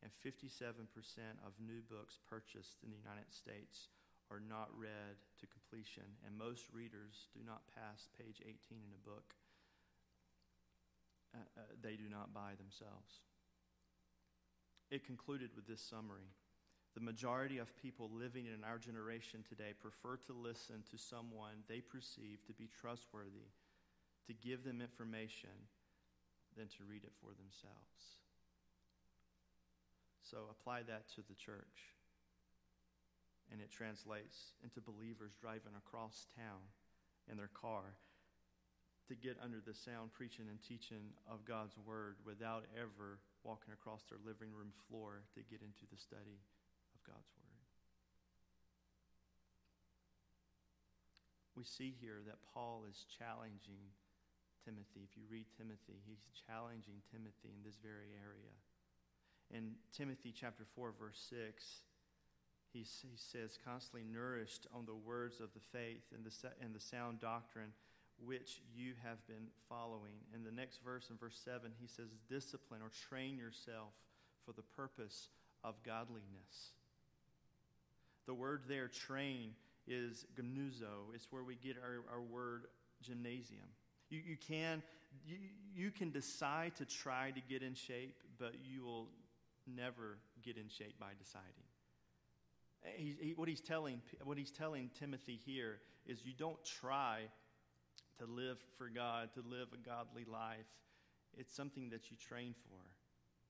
And 0.02 0.12
57% 0.20 0.86
of 1.46 1.56
new 1.58 1.80
books 1.88 2.18
purchased 2.28 2.82
in 2.84 2.90
the 2.90 3.00
United 3.00 3.32
States 3.32 3.88
are 4.30 4.42
not 4.42 4.68
read 4.76 5.16
to 5.40 5.46
completion, 5.46 6.18
and 6.26 6.36
most 6.36 6.66
readers 6.72 7.30
do 7.32 7.40
not 7.46 7.62
pass 7.74 8.08
page 8.18 8.42
18 8.42 8.54
in 8.70 8.92
a 8.92 9.06
book. 9.06 9.34
Uh, 11.34 11.46
uh, 11.56 11.62
they 11.82 11.94
do 11.96 12.10
not 12.10 12.34
buy 12.34 12.58
themselves. 12.58 13.22
It 14.90 15.06
concluded 15.06 15.50
with 15.54 15.66
this 15.66 15.82
summary. 15.82 16.30
The 16.94 17.04
majority 17.04 17.58
of 17.58 17.76
people 17.76 18.10
living 18.12 18.46
in 18.46 18.64
our 18.64 18.78
generation 18.78 19.44
today 19.46 19.74
prefer 19.78 20.16
to 20.26 20.32
listen 20.32 20.82
to 20.90 20.96
someone 20.96 21.66
they 21.68 21.80
perceive 21.80 22.44
to 22.46 22.54
be 22.54 22.68
trustworthy, 22.72 23.52
to 24.26 24.32
give 24.32 24.64
them 24.64 24.80
information, 24.80 25.68
than 26.56 26.68
to 26.80 26.88
read 26.88 27.04
it 27.04 27.12
for 27.20 27.36
themselves. 27.36 28.18
So 30.24 30.50
apply 30.50 30.82
that 30.88 31.06
to 31.14 31.22
the 31.22 31.38
church 31.38 31.94
and 33.52 33.60
it 33.60 33.70
translates 33.70 34.58
into 34.64 34.80
believers 34.80 35.38
driving 35.38 35.78
across 35.78 36.26
town 36.34 36.66
in 37.30 37.36
their 37.36 37.52
car 37.54 37.94
to 39.06 39.14
get 39.14 39.38
under 39.38 39.62
the 39.62 39.74
sound 39.74 40.10
preaching 40.10 40.50
and 40.50 40.58
teaching 40.58 41.14
of 41.30 41.46
God's 41.46 41.78
word 41.78 42.16
without 42.26 42.66
ever 42.74 43.22
walking 43.44 43.70
across 43.72 44.02
their 44.10 44.18
living 44.26 44.50
room 44.50 44.74
floor 44.90 45.22
to 45.38 45.46
get 45.46 45.62
into 45.62 45.86
the 45.86 45.98
study 45.98 46.42
of 46.90 46.98
God's 47.06 47.30
word. 47.38 47.46
We 51.54 51.62
see 51.62 51.94
here 52.02 52.18
that 52.26 52.42
Paul 52.52 52.82
is 52.90 53.06
challenging 53.06 53.94
Timothy. 54.66 55.06
If 55.06 55.14
you 55.14 55.22
read 55.30 55.46
Timothy, 55.54 56.02
he's 56.02 56.26
challenging 56.34 56.98
Timothy 57.06 57.54
in 57.54 57.62
this 57.62 57.78
very 57.78 58.10
area. 58.18 58.50
In 59.54 59.78
Timothy 59.94 60.34
chapter 60.34 60.66
4 60.74 60.90
verse 60.98 61.22
6, 61.30 61.86
he, 62.72 62.80
he 62.82 63.14
says, 63.14 63.58
constantly 63.64 64.02
nourished 64.02 64.66
on 64.74 64.84
the 64.84 64.98
words 64.98 65.38
of 65.38 65.54
the 65.54 65.62
faith 65.70 66.10
and 66.12 66.26
the, 66.26 66.34
and 66.60 66.74
the 66.74 66.80
sound 66.80 67.20
doctrine 67.20 67.70
which 68.18 68.60
you 68.74 68.94
have 69.04 69.24
been 69.26 69.46
following. 69.68 70.18
In 70.34 70.42
the 70.42 70.50
next 70.50 70.82
verse, 70.82 71.10
in 71.10 71.16
verse 71.16 71.38
7, 71.44 71.70
he 71.78 71.86
says, 71.86 72.08
discipline 72.28 72.80
or 72.82 72.90
train 73.08 73.38
yourself 73.38 73.92
for 74.44 74.52
the 74.52 74.62
purpose 74.62 75.28
of 75.62 75.74
godliness. 75.84 76.72
The 78.26 78.34
word 78.34 78.62
there, 78.66 78.88
train, 78.88 79.52
is 79.86 80.26
gumnazo. 80.34 81.14
It's 81.14 81.28
where 81.30 81.44
we 81.44 81.54
get 81.54 81.76
our, 81.78 82.02
our 82.12 82.22
word 82.22 82.64
gymnasium. 83.02 83.68
You, 84.10 84.20
you, 84.24 84.36
can, 84.36 84.82
you, 85.26 85.36
you 85.74 85.90
can 85.90 86.10
decide 86.10 86.76
to 86.76 86.84
try 86.84 87.32
to 87.32 87.40
get 87.40 87.62
in 87.62 87.74
shape, 87.74 88.22
but 88.38 88.54
you 88.64 88.84
will 88.84 89.08
never 89.66 90.18
get 90.42 90.56
in 90.56 90.68
shape 90.68 90.98
by 90.98 91.10
deciding. 91.18 91.50
He, 92.96 93.16
he, 93.20 93.32
what, 93.32 93.48
he's 93.48 93.60
telling, 93.60 94.00
what 94.22 94.38
he's 94.38 94.52
telling 94.52 94.90
Timothy 94.98 95.40
here 95.44 95.78
is 96.06 96.24
you 96.24 96.32
don't 96.36 96.62
try 96.64 97.22
to 98.18 98.26
live 98.26 98.58
for 98.78 98.88
God, 98.88 99.30
to 99.34 99.42
live 99.48 99.68
a 99.74 99.88
godly 99.88 100.24
life. 100.30 100.66
It's 101.36 101.54
something 101.54 101.90
that 101.90 102.10
you 102.10 102.16
train 102.16 102.54
for, 102.64 102.78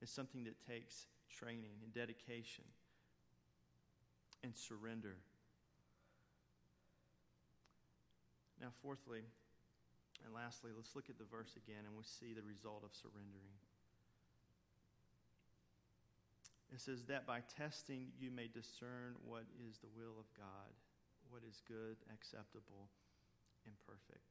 it's 0.01 0.13
something 0.13 0.45
that 0.45 0.55
takes 0.67 1.07
training 1.29 1.77
and 1.83 1.93
dedication 1.93 2.65
and 4.43 4.57
surrender. 4.57 5.17
Now, 8.61 8.69
fourthly 8.83 9.21
and 10.25 10.33
lastly, 10.33 10.71
let's 10.75 10.95
look 10.97 11.11
at 11.11 11.19
the 11.19 11.29
verse 11.29 11.57
again 11.57 11.85
and 11.85 11.97
we 11.97 12.05
see 12.05 12.33
the 12.33 12.47
result 12.47 12.83
of 12.85 12.95
surrendering. 12.95 13.57
It 16.73 16.81
says 16.81 17.05
that 17.09 17.27
by 17.27 17.41
testing 17.47 18.13
you 18.19 18.31
may 18.31 18.49
discern 18.49 19.17
what 19.25 19.45
is 19.69 19.79
the 19.79 19.93
will 19.95 20.19
of 20.19 20.27
God, 20.37 20.75
what 21.31 21.43
is 21.47 21.63
good, 21.67 21.97
acceptable, 22.13 22.91
and 23.67 23.75
perfect. 23.87 24.27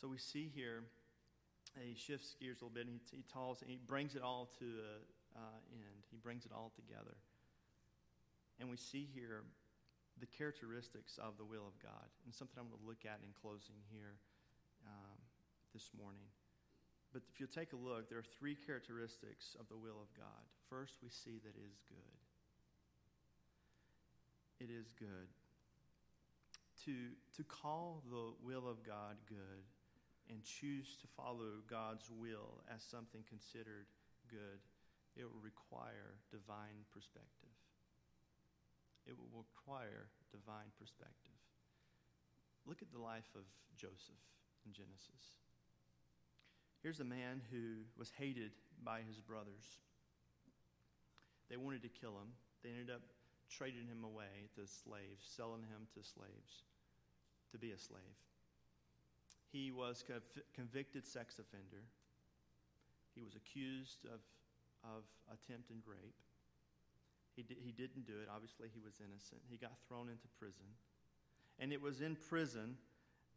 So 0.00 0.08
we 0.08 0.18
see 0.18 0.50
here, 0.54 0.84
he 1.80 1.94
shifts 1.96 2.36
gears 2.40 2.60
a 2.60 2.64
little 2.64 2.74
bit, 2.74 2.86
and 2.86 3.00
he, 3.10 3.16
he 3.18 3.24
tells, 3.32 3.62
he 3.66 3.78
brings 3.86 4.14
it 4.14 4.22
all 4.22 4.48
to 4.58 4.64
an 4.64 5.02
uh, 5.36 5.58
end. 5.72 6.04
He 6.10 6.18
brings 6.18 6.44
it 6.44 6.52
all 6.54 6.72
together. 6.76 7.16
And 8.60 8.68
we 8.68 8.76
see 8.76 9.08
here 9.14 9.42
the 10.20 10.26
characteristics 10.26 11.18
of 11.18 11.36
the 11.36 11.44
will 11.44 11.68
of 11.68 11.76
God, 11.82 12.08
and 12.24 12.32
something 12.32 12.56
I'm 12.56 12.68
going 12.72 12.80
to 12.80 12.88
look 12.88 13.04
at 13.04 13.20
in 13.20 13.32
closing 13.36 13.76
here 13.92 14.16
um, 14.86 15.18
this 15.74 15.90
morning. 15.92 16.28
But 17.12 17.22
if 17.32 17.40
you 17.40 17.46
take 17.46 17.72
a 17.72 17.80
look, 17.80 18.08
there 18.08 18.18
are 18.18 18.30
three 18.38 18.56
characteristics 18.56 19.56
of 19.60 19.68
the 19.68 19.76
will 19.76 20.00
of 20.00 20.12
God. 20.16 20.44
First, 20.68 21.00
we 21.02 21.08
see 21.08 21.40
that 21.44 21.54
it 21.56 21.64
is 21.64 21.80
good. 21.88 22.16
It 24.60 24.70
is 24.72 24.92
good. 24.98 25.28
To, 26.84 26.92
to 27.36 27.42
call 27.44 28.02
the 28.10 28.32
will 28.44 28.68
of 28.68 28.84
God 28.84 29.16
good 29.28 29.64
and 30.28 30.42
choose 30.44 30.96
to 31.00 31.06
follow 31.16 31.64
God's 31.68 32.10
will 32.10 32.60
as 32.68 32.82
something 32.82 33.24
considered 33.28 33.86
good, 34.28 34.60
it 35.16 35.24
will 35.24 35.40
require 35.40 36.20
divine 36.30 36.84
perspective. 36.92 37.55
It 39.06 39.14
will 39.14 39.30
require 39.30 40.10
divine 40.30 40.74
perspective. 40.78 41.38
Look 42.66 42.82
at 42.82 42.90
the 42.90 42.98
life 42.98 43.30
of 43.34 43.46
Joseph 43.76 44.18
in 44.66 44.72
Genesis. 44.72 45.38
Here's 46.82 47.00
a 47.00 47.04
man 47.04 47.40
who 47.50 47.86
was 47.96 48.10
hated 48.10 48.50
by 48.84 49.00
his 49.06 49.20
brothers. 49.20 49.78
They 51.48 51.56
wanted 51.56 51.82
to 51.82 51.88
kill 51.88 52.18
him. 52.18 52.34
They 52.62 52.70
ended 52.70 52.90
up 52.90 53.02
trading 53.48 53.86
him 53.86 54.02
away 54.02 54.50
to 54.56 54.66
slaves, 54.66 55.22
selling 55.22 55.62
him 55.62 55.86
to 55.94 56.02
slaves 56.02 56.66
to 57.52 57.58
be 57.58 57.70
a 57.70 57.78
slave. 57.78 58.18
He 59.52 59.70
was 59.70 60.04
convicted 60.54 61.06
sex 61.06 61.38
offender. 61.38 61.86
He 63.14 63.22
was 63.22 63.36
accused 63.36 64.04
of, 64.06 64.20
of 64.82 65.04
attempted 65.32 65.78
rape. 65.86 66.18
He, 67.36 67.42
di- 67.42 67.58
he 67.62 67.70
didn't 67.70 68.06
do 68.06 68.14
it. 68.14 68.28
Obviously, 68.34 68.68
he 68.72 68.80
was 68.80 68.94
innocent. 68.98 69.42
He 69.48 69.58
got 69.58 69.72
thrown 69.86 70.08
into 70.08 70.26
prison. 70.40 70.64
And 71.58 71.72
it 71.72 71.80
was 71.80 72.00
in 72.00 72.16
prison, 72.28 72.76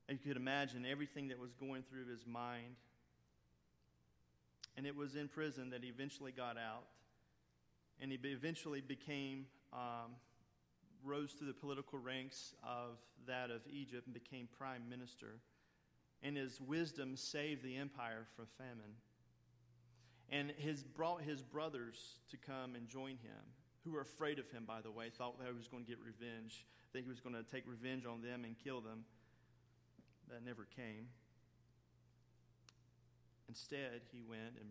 you 0.07 0.17
could 0.17 0.37
imagine 0.37 0.85
everything 0.89 1.27
that 1.27 1.39
was 1.39 1.53
going 1.53 1.83
through 1.83 2.07
his 2.07 2.25
mind. 2.25 2.75
And 4.77 4.87
it 4.87 4.95
was 4.95 5.15
in 5.15 5.27
prison 5.27 5.69
that 5.71 5.83
he 5.83 5.89
eventually 5.89 6.31
got 6.31 6.57
out. 6.57 6.85
And 8.01 8.11
he 8.11 8.17
eventually 8.23 8.79
became, 8.79 9.45
um, 9.73 10.15
rose 11.03 11.33
through 11.33 11.47
the 11.47 11.53
political 11.53 11.99
ranks 11.99 12.53
of 12.63 12.97
that 13.27 13.51
of 13.51 13.61
Egypt 13.69 14.05
and 14.05 14.13
became 14.13 14.47
prime 14.57 14.83
minister. 14.89 15.39
And 16.23 16.37
his 16.37 16.61
wisdom 16.61 17.17
saved 17.17 17.63
the 17.63 17.75
empire 17.75 18.25
from 18.35 18.45
famine. 18.57 18.95
And 20.29 20.51
his 20.57 20.83
brought 20.83 21.21
his 21.21 21.41
brothers 21.41 22.19
to 22.31 22.37
come 22.37 22.75
and 22.75 22.87
join 22.87 23.11
him 23.11 23.43
who 23.83 23.91
were 23.91 24.01
afraid 24.01 24.39
of 24.39 24.49
him, 24.51 24.65
by 24.65 24.81
the 24.81 24.91
way, 24.91 25.09
thought 25.09 25.39
that 25.39 25.47
he 25.47 25.57
was 25.57 25.67
going 25.67 25.83
to 25.83 25.89
get 25.89 25.99
revenge, 26.03 26.65
that 26.93 27.01
he 27.03 27.07
was 27.07 27.19
going 27.19 27.35
to 27.35 27.43
take 27.43 27.63
revenge 27.67 28.05
on 28.05 28.21
them 28.21 28.43
and 28.43 28.55
kill 28.61 28.81
them. 28.81 29.05
That 30.29 30.45
never 30.45 30.67
came. 30.75 31.07
Instead, 33.47 34.01
he 34.11 34.21
went 34.21 34.59
and 34.59 34.69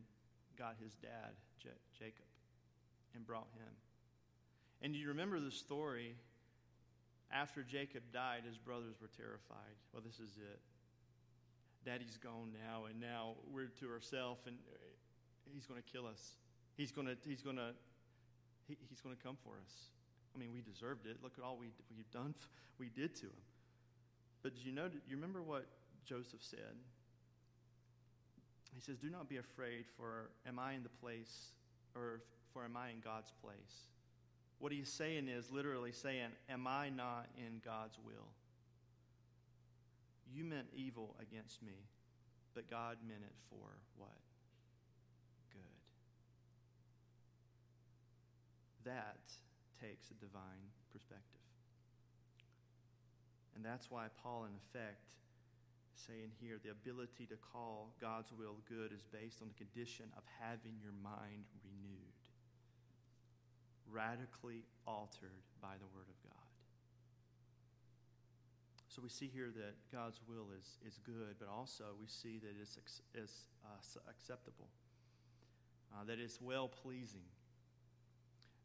got 0.56 0.76
his 0.82 0.94
dad, 0.94 1.34
J- 1.60 1.70
Jacob, 1.98 2.28
and 3.14 3.26
brought 3.26 3.48
him. 3.54 3.72
And 4.82 4.94
you 4.94 5.08
remember 5.08 5.40
the 5.40 5.50
story? 5.50 6.14
After 7.32 7.62
Jacob 7.62 8.02
died, 8.12 8.42
his 8.46 8.56
brothers 8.56 8.94
were 9.00 9.10
terrified. 9.16 9.74
Well, 9.92 10.02
this 10.04 10.20
is 10.20 10.36
it. 10.38 10.60
Daddy's 11.84 12.16
gone 12.16 12.52
now, 12.52 12.84
and 12.84 13.00
now 13.00 13.34
we're 13.52 13.66
to 13.80 13.90
ourselves, 13.90 14.46
and 14.46 14.56
uh, 14.70 14.76
he's 15.52 15.66
going 15.66 15.82
to 15.82 15.92
kill 15.92 16.06
us. 16.06 16.36
He's 16.76 16.92
going 16.92 17.06
to, 17.08 17.16
he's 17.26 17.42
going 17.42 17.56
to 17.56 17.74
he, 18.68 18.76
he's 18.88 19.00
going 19.00 19.16
to 19.16 19.22
come 19.22 19.36
for 19.42 19.56
us. 19.64 19.72
I 20.34 20.38
mean, 20.38 20.52
we 20.52 20.60
deserved 20.60 21.06
it. 21.06 21.16
Look 21.22 21.32
at 21.38 21.44
all 21.44 21.56
we, 21.58 21.68
we've 21.96 22.10
done, 22.10 22.34
we 22.78 22.88
did 22.88 23.14
to 23.16 23.26
him. 23.26 23.42
But 24.42 24.52
you 24.64 24.72
know, 24.72 24.88
you 25.08 25.16
remember 25.16 25.42
what 25.42 25.66
Joseph 26.04 26.40
said? 26.40 26.76
He 28.74 28.80
says, 28.80 28.98
Do 28.98 29.10
not 29.10 29.28
be 29.28 29.38
afraid, 29.38 29.86
for 29.96 30.30
am 30.46 30.58
I 30.58 30.74
in 30.74 30.82
the 30.82 30.88
place, 30.88 31.52
or 31.96 32.20
for 32.52 32.64
am 32.64 32.76
I 32.76 32.90
in 32.90 33.00
God's 33.00 33.32
place? 33.42 33.88
What 34.60 34.72
he's 34.72 34.88
saying 34.88 35.28
is 35.28 35.50
literally 35.50 35.92
saying, 35.92 36.28
Am 36.48 36.66
I 36.66 36.90
not 36.90 37.26
in 37.36 37.60
God's 37.64 37.98
will? 38.04 38.28
You 40.32 40.44
meant 40.44 40.68
evil 40.76 41.16
against 41.20 41.62
me, 41.62 41.72
but 42.54 42.70
God 42.70 42.98
meant 43.06 43.22
it 43.22 43.34
for 43.48 43.78
what? 43.96 44.27
That 48.88 49.20
takes 49.76 50.10
a 50.10 50.16
divine 50.16 50.72
perspective. 50.90 51.44
And 53.54 53.64
that's 53.64 53.90
why 53.90 54.08
Paul, 54.22 54.48
in 54.48 54.54
effect, 54.56 55.04
saying 55.94 56.30
here 56.40 56.62
the 56.62 56.70
ability 56.70 57.26
to 57.26 57.36
call 57.52 57.90
God's 58.00 58.32
will 58.32 58.62
good 58.68 58.92
is 58.92 59.02
based 59.12 59.42
on 59.42 59.48
the 59.50 59.58
condition 59.58 60.06
of 60.16 60.22
having 60.40 60.78
your 60.80 60.94
mind 61.02 61.44
renewed, 61.66 62.22
radically 63.90 64.64
altered 64.86 65.42
by 65.60 65.74
the 65.76 65.90
Word 65.90 66.06
of 66.06 66.18
God. 66.22 66.48
So 68.88 69.02
we 69.02 69.10
see 69.10 69.30
here 69.32 69.50
that 69.54 69.74
God's 69.92 70.20
will 70.26 70.48
is, 70.58 70.78
is 70.86 70.98
good, 71.04 71.36
but 71.38 71.48
also 71.48 71.84
we 72.00 72.06
see 72.06 72.38
that 72.38 72.54
it's, 72.60 72.78
it's 73.14 73.46
uh, 73.64 74.00
acceptable, 74.10 74.70
uh, 75.92 76.04
that 76.06 76.18
it's 76.18 76.40
well 76.40 76.68
pleasing. 76.68 77.26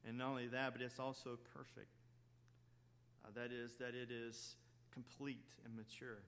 And 0.07 0.17
not 0.17 0.29
only 0.29 0.47
that, 0.47 0.73
but 0.73 0.81
it's 0.81 0.99
also 0.99 1.37
perfect. 1.53 1.95
Uh, 3.23 3.29
that 3.35 3.51
is, 3.51 3.75
that 3.77 3.95
it 3.95 4.11
is 4.11 4.55
complete 4.91 5.45
and 5.65 5.75
mature. 5.75 6.19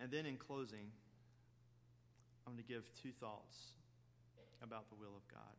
And 0.00 0.10
then 0.10 0.26
in 0.26 0.36
closing, 0.36 0.90
I'm 2.46 2.52
going 2.52 2.64
to 2.64 2.68
give 2.68 2.90
two 3.02 3.12
thoughts 3.18 3.56
about 4.62 4.88
the 4.88 4.96
will 4.96 5.16
of 5.16 5.26
God. 5.28 5.56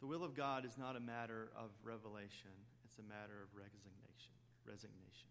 The 0.00 0.06
will 0.06 0.24
of 0.24 0.34
God 0.34 0.64
is 0.64 0.78
not 0.78 0.96
a 0.96 1.00
matter 1.00 1.50
of 1.56 1.70
revelation, 1.84 2.56
it's 2.84 2.98
a 2.98 3.02
matter 3.02 3.42
of 3.42 3.48
resignation. 3.54 4.32
Resignation. 4.66 5.28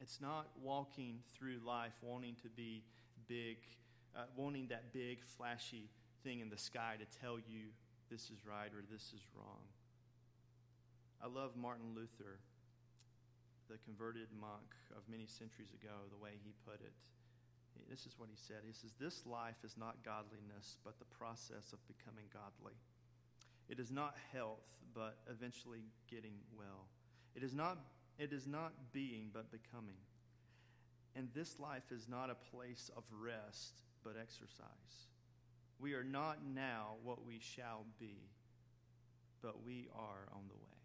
It's 0.00 0.20
not 0.20 0.48
walking 0.62 1.18
through 1.36 1.58
life 1.66 1.94
wanting 2.02 2.36
to 2.42 2.48
be 2.48 2.82
big, 3.26 3.58
uh, 4.16 4.22
wanting 4.36 4.68
that 4.68 4.92
big, 4.92 5.24
flashy 5.24 5.90
thing 6.24 6.40
in 6.40 6.50
the 6.50 6.58
sky 6.58 6.96
to 6.98 7.06
tell 7.20 7.38
you 7.38 7.70
this 8.10 8.30
is 8.30 8.46
right 8.46 8.72
or 8.72 8.82
this 8.90 9.12
is 9.14 9.22
wrong. 9.36 9.62
I 11.22 11.26
love 11.26 11.56
Martin 11.56 11.94
Luther, 11.94 12.38
the 13.68 13.78
converted 13.84 14.28
monk 14.40 14.74
of 14.96 15.02
many 15.10 15.26
centuries 15.26 15.74
ago, 15.74 16.06
the 16.10 16.22
way 16.22 16.38
he 16.42 16.54
put 16.64 16.80
it. 16.80 16.94
This 17.88 18.06
is 18.06 18.18
what 18.18 18.28
he 18.28 18.36
said. 18.36 18.66
He 18.66 18.72
says, 18.72 18.92
This 18.98 19.24
life 19.24 19.62
is 19.64 19.76
not 19.78 20.02
godliness, 20.04 20.76
but 20.84 20.98
the 20.98 21.08
process 21.16 21.72
of 21.72 21.78
becoming 21.86 22.26
godly. 22.32 22.76
It 23.68 23.78
is 23.78 23.90
not 23.90 24.16
health, 24.32 24.66
but 24.94 25.18
eventually 25.30 25.84
getting 26.10 26.34
well. 26.56 26.88
It 27.34 27.42
is 27.42 27.54
not, 27.54 27.78
it 28.18 28.32
is 28.32 28.46
not 28.46 28.72
being, 28.92 29.30
but 29.32 29.50
becoming. 29.50 30.00
And 31.14 31.28
this 31.34 31.58
life 31.58 31.90
is 31.90 32.08
not 32.08 32.30
a 32.30 32.56
place 32.56 32.90
of 32.96 33.04
rest, 33.12 33.82
but 34.04 34.16
exercise. 34.20 35.08
We 35.80 35.94
are 35.94 36.04
not 36.04 36.38
now 36.44 36.96
what 37.02 37.24
we 37.24 37.38
shall 37.40 37.86
be, 38.00 38.30
but 39.42 39.64
we 39.64 39.88
are 39.94 40.26
on 40.32 40.42
the 40.48 40.54
way. 40.54 40.78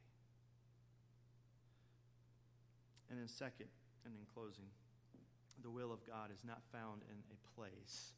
And 3.09 3.19
then, 3.19 3.27
second, 3.27 3.67
and 4.05 4.13
in 4.13 4.25
closing, 4.33 4.69
the 5.61 5.69
will 5.69 5.91
of 5.91 6.05
God 6.05 6.29
is 6.31 6.43
not 6.45 6.61
found 6.71 7.01
in 7.09 7.17
a 7.31 7.59
place, 7.59 8.13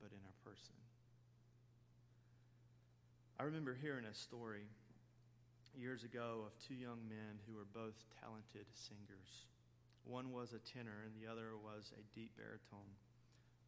but 0.00 0.10
in 0.10 0.18
our 0.24 0.34
person. 0.44 0.74
I 3.38 3.44
remember 3.44 3.76
hearing 3.80 4.04
a 4.04 4.14
story 4.14 4.66
years 5.76 6.02
ago 6.02 6.42
of 6.46 6.58
two 6.66 6.74
young 6.74 7.06
men 7.08 7.38
who 7.46 7.54
were 7.54 7.66
both 7.72 7.94
talented 8.20 8.66
singers. 8.74 9.46
One 10.04 10.32
was 10.32 10.52
a 10.52 10.58
tenor, 10.58 11.06
and 11.06 11.14
the 11.14 11.30
other 11.30 11.54
was 11.54 11.92
a 11.94 12.02
deep 12.14 12.32
baritone. 12.36 12.98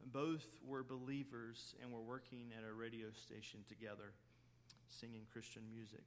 Both 0.07 0.47
were 0.67 0.83
believers 0.83 1.75
and 1.83 1.93
were 1.93 2.01
working 2.01 2.53
at 2.57 2.69
a 2.69 2.73
radio 2.73 3.09
station 3.13 3.61
together, 3.69 4.13
singing 4.89 5.27
Christian 5.33 5.63
music. 5.71 6.05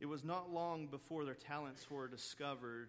It 0.00 0.06
was 0.06 0.24
not 0.24 0.52
long 0.52 0.86
before 0.86 1.24
their 1.24 1.34
talents 1.34 1.90
were 1.90 2.08
discovered 2.08 2.88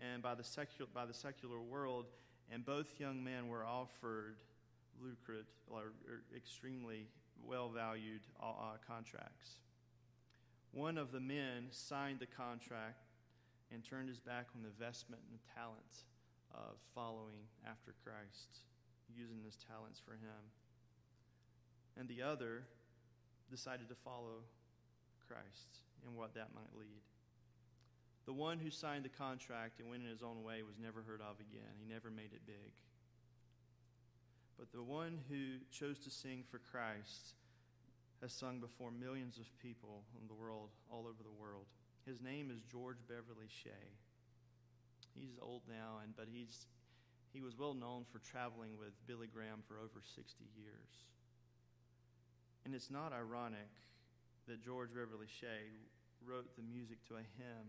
and 0.00 0.22
by 0.22 0.34
the 0.34 0.44
secular, 0.44 0.90
by 0.92 1.06
the 1.06 1.14
secular 1.14 1.60
world, 1.60 2.06
and 2.50 2.64
both 2.64 2.98
young 2.98 3.22
men 3.22 3.48
were 3.48 3.64
offered 3.64 4.36
lucrative 5.02 5.46
or, 5.70 5.92
or 6.08 6.22
extremely 6.36 7.06
well 7.44 7.68
valued 7.68 8.22
uh, 8.42 8.46
uh, 8.46 8.76
contracts. 8.86 9.58
One 10.72 10.98
of 10.98 11.12
the 11.12 11.20
men 11.20 11.68
signed 11.70 12.20
the 12.20 12.26
contract 12.26 13.06
and 13.72 13.84
turned 13.84 14.08
his 14.08 14.18
back 14.18 14.46
on 14.54 14.62
the 14.62 14.68
investment 14.68 15.22
and 15.30 15.38
talent 15.54 16.04
of 16.54 16.76
following 16.94 17.46
after 17.66 17.94
Christ 18.04 18.60
using 19.14 19.40
his 19.44 19.56
talents 19.56 20.00
for 20.00 20.12
him. 20.12 20.52
And 21.96 22.08
the 22.08 22.22
other 22.22 22.64
decided 23.50 23.88
to 23.88 23.94
follow 23.94 24.44
Christ 25.26 25.82
and 26.06 26.16
what 26.16 26.34
that 26.34 26.54
might 26.54 26.78
lead. 26.78 27.02
The 28.26 28.32
one 28.32 28.58
who 28.58 28.70
signed 28.70 29.04
the 29.04 29.08
contract 29.08 29.80
and 29.80 29.88
went 29.88 30.02
in 30.04 30.10
his 30.10 30.22
own 30.22 30.44
way 30.44 30.62
was 30.62 30.78
never 30.78 31.02
heard 31.02 31.20
of 31.20 31.40
again. 31.40 31.80
He 31.80 31.86
never 31.86 32.10
made 32.10 32.32
it 32.32 32.44
big. 32.46 32.76
But 34.58 34.72
the 34.72 34.82
one 34.82 35.18
who 35.30 35.64
chose 35.70 35.98
to 36.00 36.10
sing 36.10 36.44
for 36.50 36.58
Christ 36.58 37.34
has 38.20 38.32
sung 38.32 38.58
before 38.60 38.90
millions 38.90 39.38
of 39.38 39.46
people 39.62 40.02
in 40.20 40.26
the 40.26 40.34
world, 40.34 40.70
all 40.90 41.06
over 41.06 41.22
the 41.22 41.40
world. 41.40 41.66
His 42.04 42.20
name 42.20 42.50
is 42.50 42.60
George 42.70 42.98
Beverly 43.06 43.48
Shea. 43.48 43.94
He's 45.14 45.38
old 45.40 45.62
now, 45.68 46.02
and 46.02 46.16
but 46.16 46.26
he's 46.30 46.66
he 47.32 47.40
was 47.40 47.58
well 47.58 47.74
known 47.74 48.04
for 48.10 48.18
traveling 48.18 48.78
with 48.78 48.92
Billy 49.06 49.26
Graham 49.26 49.62
for 49.66 49.76
over 49.78 50.00
60 50.00 50.44
years. 50.56 51.08
And 52.64 52.74
it's 52.74 52.90
not 52.90 53.12
ironic 53.12 53.70
that 54.46 54.64
George 54.64 54.90
Beverly 54.94 55.28
Shea 55.28 55.72
wrote 56.24 56.56
the 56.56 56.62
music 56.62 57.04
to 57.08 57.14
a 57.14 57.24
hymn 57.36 57.68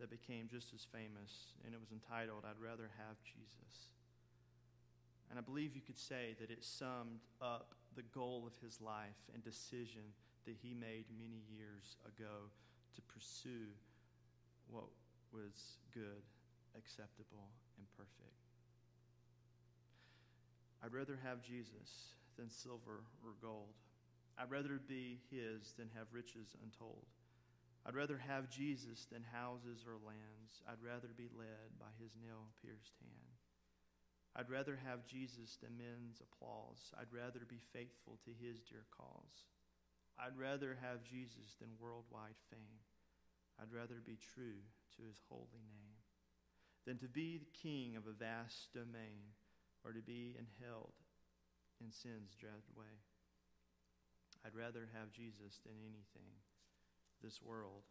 that 0.00 0.10
became 0.10 0.48
just 0.50 0.74
as 0.74 0.84
famous, 0.84 1.54
and 1.64 1.74
it 1.74 1.80
was 1.80 1.92
entitled, 1.92 2.44
I'd 2.44 2.58
Rather 2.58 2.90
Have 2.98 3.16
Jesus. 3.22 3.92
And 5.30 5.38
I 5.38 5.42
believe 5.42 5.76
you 5.76 5.80
could 5.80 5.98
say 5.98 6.34
that 6.40 6.50
it 6.50 6.64
summed 6.64 7.24
up 7.40 7.74
the 7.94 8.02
goal 8.02 8.44
of 8.46 8.52
his 8.64 8.80
life 8.80 9.20
and 9.32 9.44
decision 9.44 10.12
that 10.44 10.56
he 10.60 10.74
made 10.74 11.04
many 11.16 11.40
years 11.48 11.96
ago 12.04 12.50
to 12.96 13.00
pursue 13.02 13.72
what 14.68 14.88
was 15.32 15.78
good, 15.94 16.24
acceptable, 16.76 17.48
and 17.78 17.86
perfect. 17.96 18.51
I'd 20.82 20.92
rather 20.92 21.18
have 21.22 21.42
Jesus 21.42 22.18
than 22.36 22.50
silver 22.50 23.06
or 23.22 23.38
gold. 23.40 23.78
I'd 24.36 24.50
rather 24.50 24.80
be 24.88 25.20
his 25.30 25.72
than 25.78 25.90
have 25.94 26.10
riches 26.12 26.56
untold. 26.62 27.06
I'd 27.86 27.94
rather 27.94 28.18
have 28.18 28.50
Jesus 28.50 29.06
than 29.10 29.22
houses 29.22 29.86
or 29.86 29.98
lands. 30.02 30.62
I'd 30.66 30.82
rather 30.82 31.10
be 31.16 31.30
led 31.34 31.78
by 31.78 31.90
his 31.98 32.14
nail 32.18 32.50
pierced 32.62 32.94
hand. 32.98 33.38
I'd 34.34 34.50
rather 34.50 34.78
have 34.80 35.06
Jesus 35.06 35.58
than 35.60 35.76
men's 35.76 36.22
applause. 36.22 36.90
I'd 36.98 37.12
rather 37.12 37.44
be 37.46 37.60
faithful 37.72 38.18
to 38.24 38.30
his 38.32 38.62
dear 38.62 38.86
cause. 38.90 39.46
I'd 40.18 40.38
rather 40.38 40.78
have 40.80 41.04
Jesus 41.04 41.58
than 41.60 41.78
worldwide 41.78 42.38
fame. 42.50 42.80
I'd 43.60 43.72
rather 43.72 44.00
be 44.04 44.16
true 44.34 44.62
to 44.96 45.02
his 45.06 45.20
holy 45.28 45.62
name 45.68 46.00
than 46.86 46.98
to 46.98 47.08
be 47.08 47.38
the 47.38 47.58
king 47.62 47.96
of 47.96 48.06
a 48.06 48.16
vast 48.16 48.72
domain 48.72 49.36
or 49.84 49.92
to 49.92 50.02
be 50.02 50.36
held 50.62 50.92
in 51.80 51.90
sin's 51.90 52.34
dread 52.38 52.62
way. 52.76 53.02
I'd 54.46 54.54
rather 54.54 54.88
have 54.94 55.12
Jesus 55.12 55.60
than 55.62 55.78
anything 55.82 56.34
this 57.22 57.42
world 57.42 57.86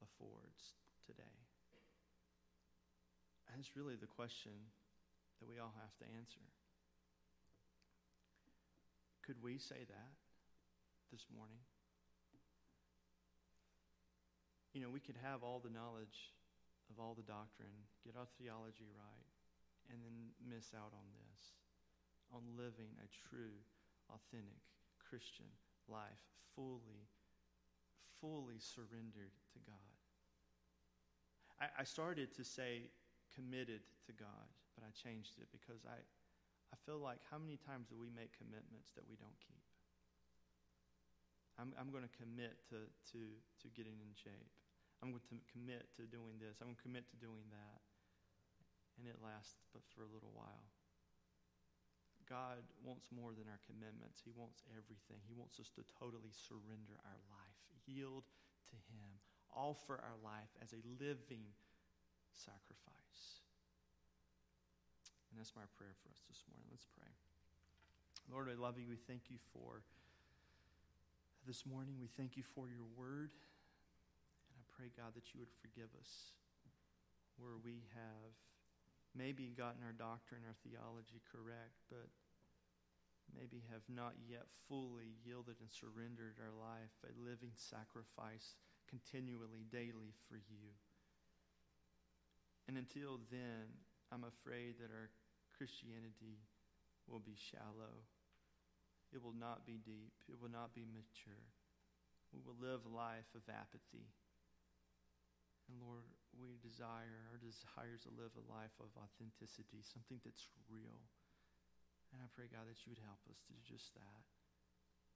affords 0.00 0.76
today. 1.06 1.40
It's 3.60 3.76
really 3.76 4.00
the 4.00 4.08
question 4.08 4.56
that 5.36 5.44
we 5.44 5.60
all 5.60 5.74
have 5.76 5.92
to 6.00 6.06
answer. 6.16 6.40
Could 9.20 9.36
we 9.44 9.60
say 9.60 9.84
that 9.84 10.12
this 11.12 11.28
morning? 11.28 11.60
You 14.72 14.80
know, 14.80 14.88
we 14.88 15.04
could 15.04 15.20
have 15.20 15.44
all 15.44 15.60
the 15.60 15.68
knowledge 15.68 16.32
of 16.88 16.96
all 16.96 17.12
the 17.12 17.26
doctrine, 17.26 17.84
get 18.00 18.16
our 18.16 18.24
theology 18.40 18.88
right, 18.96 19.28
and 19.90 19.98
then 20.00 20.32
miss 20.40 20.70
out 20.72 20.94
on 20.94 21.06
this, 21.18 21.58
on 22.30 22.46
living 22.54 22.94
a 23.02 23.08
true, 23.10 23.58
authentic 24.08 24.62
Christian 25.02 25.50
life, 25.90 26.22
fully, 26.54 27.10
fully 28.22 28.62
surrendered 28.62 29.34
to 29.52 29.58
God. 29.66 29.90
I, 31.58 31.82
I 31.82 31.84
started 31.84 32.30
to 32.38 32.44
say 32.46 32.88
committed 33.34 33.82
to 34.06 34.12
God, 34.14 34.46
but 34.78 34.86
I 34.86 34.90
changed 34.94 35.42
it 35.42 35.50
because 35.50 35.82
I, 35.86 35.98
I 36.70 36.76
feel 36.86 37.02
like 37.02 37.18
how 37.26 37.38
many 37.38 37.58
times 37.58 37.90
do 37.90 37.98
we 37.98 38.10
make 38.10 38.34
commitments 38.38 38.94
that 38.94 39.04
we 39.10 39.18
don't 39.18 39.38
keep? 39.42 39.66
I'm, 41.58 41.74
I'm 41.76 41.90
going 41.92 42.06
to 42.06 42.14
commit 42.16 42.56
to, 42.72 42.88
to, 43.12 43.20
to 43.60 43.66
getting 43.76 44.00
in 44.00 44.14
shape. 44.16 44.54
I'm 45.02 45.12
going 45.12 45.20
to 45.20 45.36
commit 45.52 45.92
to 46.00 46.08
doing 46.08 46.40
this. 46.40 46.60
I'm 46.60 46.72
going 46.72 46.80
to 46.80 46.86
commit 46.86 47.04
to 47.12 47.18
doing 47.20 47.44
that. 47.52 47.80
And 49.00 49.08
it 49.08 49.16
lasts 49.24 49.64
but 49.72 49.80
for 49.96 50.04
a 50.04 50.12
little 50.12 50.28
while. 50.36 50.68
God 52.28 52.60
wants 52.84 53.08
more 53.08 53.32
than 53.32 53.48
our 53.48 53.58
commitments. 53.64 54.20
He 54.20 54.30
wants 54.36 54.60
everything. 54.76 55.24
He 55.24 55.32
wants 55.32 55.56
us 55.56 55.72
to 55.74 55.82
totally 55.96 56.30
surrender 56.30 57.00
our 57.08 57.20
life, 57.32 57.60
yield 57.88 58.28
to 58.70 58.76
Him, 58.92 59.08
offer 59.50 59.98
our 59.98 60.20
life 60.20 60.52
as 60.60 60.76
a 60.76 60.84
living 61.00 61.48
sacrifice. 62.36 63.40
And 65.32 65.40
that's 65.40 65.56
my 65.56 65.66
prayer 65.80 65.96
for 66.04 66.12
us 66.12 66.20
this 66.28 66.44
morning. 66.46 66.68
Let's 66.68 66.86
pray. 66.92 67.08
Lord, 68.28 68.52
I 68.52 68.54
love 68.54 68.76
you. 68.78 68.86
We 68.86 69.00
thank 69.00 69.32
you 69.32 69.40
for 69.50 69.82
this 71.48 71.64
morning. 71.64 71.98
We 71.98 72.12
thank 72.20 72.36
you 72.36 72.44
for 72.44 72.68
your 72.68 72.86
word. 72.94 73.32
And 73.32 74.54
I 74.60 74.64
pray, 74.70 74.92
God, 74.92 75.18
that 75.18 75.32
you 75.32 75.40
would 75.42 75.50
forgive 75.58 75.90
us 75.98 76.36
where 77.40 77.56
we 77.58 77.88
have 77.96 78.36
maybe 79.14 79.52
gotten 79.56 79.82
our 79.82 79.96
doctrine, 79.96 80.46
our 80.46 80.56
theology 80.62 81.20
correct, 81.26 81.82
but 81.90 82.08
maybe 83.34 83.62
have 83.70 83.86
not 83.86 84.18
yet 84.26 84.50
fully 84.66 85.18
yielded 85.22 85.58
and 85.62 85.70
surrendered 85.70 86.38
our 86.42 86.54
life, 86.54 86.94
a 87.06 87.12
living 87.14 87.54
sacrifice 87.54 88.58
continually, 88.90 89.66
daily 89.70 90.14
for 90.26 90.34
you. 90.34 90.74
And 92.66 92.78
until 92.78 93.22
then, 93.30 93.70
I'm 94.10 94.26
afraid 94.26 94.78
that 94.82 94.90
our 94.90 95.10
Christianity 95.54 96.42
will 97.06 97.22
be 97.22 97.38
shallow. 97.38 98.06
It 99.10 99.22
will 99.22 99.34
not 99.34 99.66
be 99.66 99.78
deep. 99.78 100.14
It 100.30 100.38
will 100.38 100.50
not 100.50 100.74
be 100.74 100.86
mature. 100.86 101.50
We 102.30 102.38
will 102.42 102.58
live 102.58 102.86
a 102.86 102.94
life 102.94 103.30
of 103.34 103.42
apathy. 103.50 104.10
And 105.66 105.82
Lord, 105.82 106.06
we 106.36 106.58
desire, 106.62 107.26
our 107.30 107.40
desires 107.40 108.06
to 108.06 108.14
live 108.14 108.34
a 108.38 108.46
life 108.46 108.74
of 108.78 108.92
authenticity, 108.94 109.82
something 109.82 110.22
that's 110.22 110.50
real. 110.70 111.02
And 112.10 112.22
I 112.22 112.28
pray, 112.34 112.50
God, 112.50 112.66
that 112.66 112.82
you 112.82 112.90
would 112.94 113.02
help 113.06 113.22
us 113.30 113.38
to 113.46 113.54
do 113.54 113.60
just 113.62 113.94
that, 113.94 114.22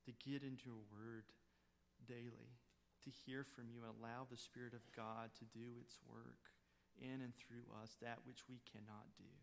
to 0.07 0.13
get 0.23 0.47
into 0.47 0.71
your 0.71 0.83
word 0.91 1.27
daily, 2.07 2.55
to 3.03 3.11
hear 3.27 3.43
from 3.43 3.69
you 3.69 3.83
and 3.83 3.91
allow 3.91 4.27
the 4.27 4.39
Spirit 4.39 4.73
of 4.73 4.85
God 4.95 5.35
to 5.39 5.47
do 5.51 5.77
its 5.83 5.99
work 6.07 6.55
in 6.97 7.21
and 7.21 7.35
through 7.35 7.67
us, 7.83 7.99
that 7.99 8.23
which 8.23 8.47
we 8.47 8.63
cannot 8.65 9.11
do. 9.19 9.35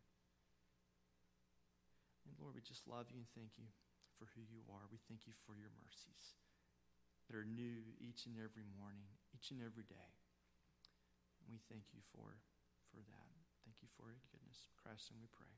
And 2.23 2.37
Lord, 2.39 2.55
we 2.55 2.63
just 2.63 2.87
love 2.87 3.11
you 3.11 3.19
and 3.19 3.31
thank 3.35 3.59
you 3.59 3.67
for 4.15 4.29
who 4.37 4.43
you 4.47 4.63
are. 4.71 4.87
We 4.87 5.01
thank 5.09 5.27
you 5.27 5.35
for 5.43 5.57
your 5.57 5.73
mercies 5.81 6.37
that 7.27 7.35
are 7.35 7.47
new 7.47 7.83
each 7.99 8.25
and 8.29 8.37
every 8.39 8.63
morning, 8.79 9.09
each 9.35 9.51
and 9.51 9.59
every 9.59 9.83
day. 9.83 10.20
We 11.51 11.59
thank 11.67 11.91
you 11.91 11.99
for, 12.15 12.39
for 12.95 13.03
that. 13.11 13.27
Thank 13.67 13.83
you 13.83 13.89
for 13.99 14.07
your 14.07 14.23
goodness. 14.31 14.71
Christ, 14.79 15.11
and 15.11 15.19
we 15.19 15.27
pray. 15.35 15.51